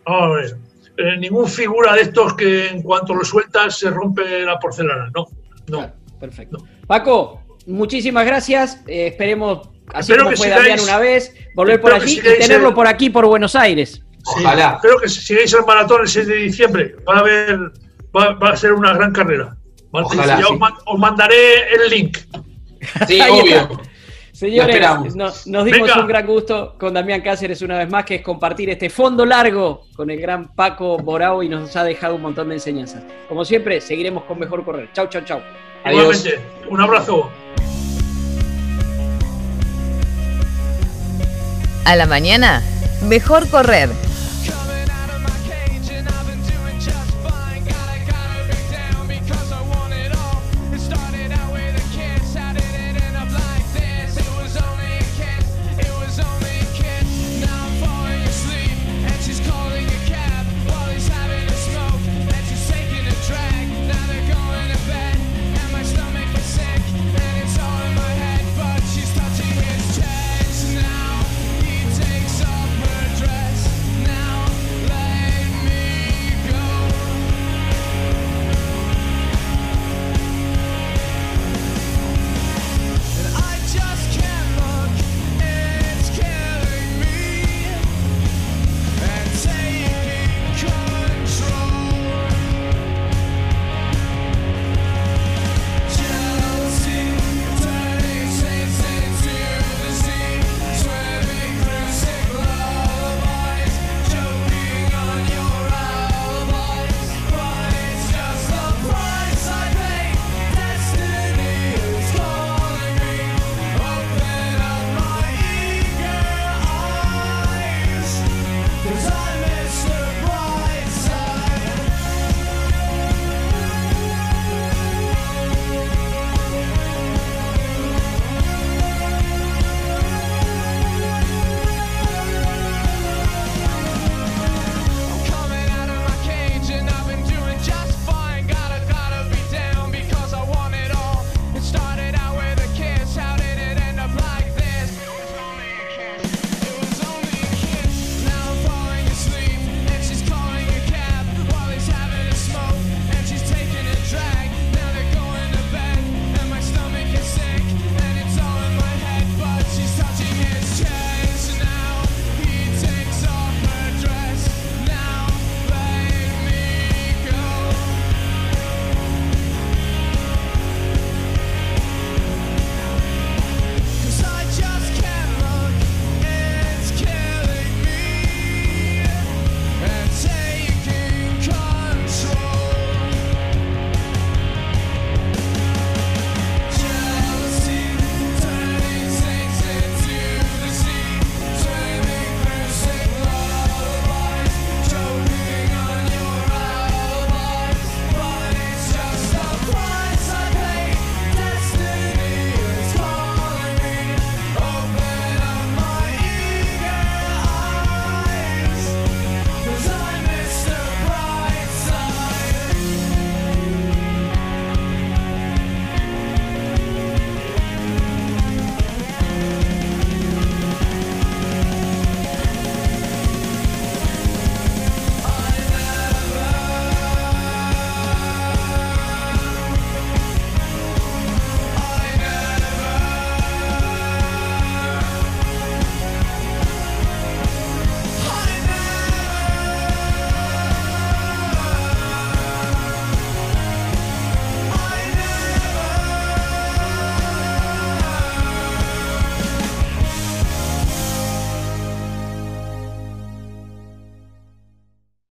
[0.06, 0.56] a ver,
[0.96, 5.10] eh, ningún figura de estos que en cuanto lo sueltas se rompe la porcelana.
[5.14, 5.26] No,
[5.68, 5.78] no.
[5.78, 6.58] Claro, perfecto.
[6.86, 8.82] Paco, muchísimas gracias.
[8.86, 12.16] Eh, esperemos, así Espero como que fue sigáis- Damián una vez, volver por allí y
[12.16, 14.02] sigáis tenerlo el- por aquí, por Buenos Aires.
[14.24, 14.74] Sí, Ojalá.
[14.76, 16.94] Espero que sigáis el maratón el 6 de diciembre.
[17.08, 17.58] Va a haber,
[18.16, 19.56] va, va a ser una gran carrera.
[19.90, 20.52] Ojalá, Ya sí.
[20.52, 22.18] os, man- os mandaré el link.
[23.08, 23.80] sí, obvio.
[24.50, 26.00] Señores, no- nos dimos Venga.
[26.00, 29.86] un gran gusto con Damián Cáceres una vez más, que es compartir este fondo largo
[29.94, 33.04] con el gran Paco Borao y nos ha dejado un montón de enseñanzas.
[33.28, 34.88] Como siempre, seguiremos con Mejor Correr.
[34.92, 35.40] Chau, chau, chau.
[35.84, 36.24] Adiós.
[36.26, 36.40] Igualmente.
[36.68, 37.30] Un abrazo.
[41.84, 42.62] A la mañana,
[43.08, 43.90] mejor correr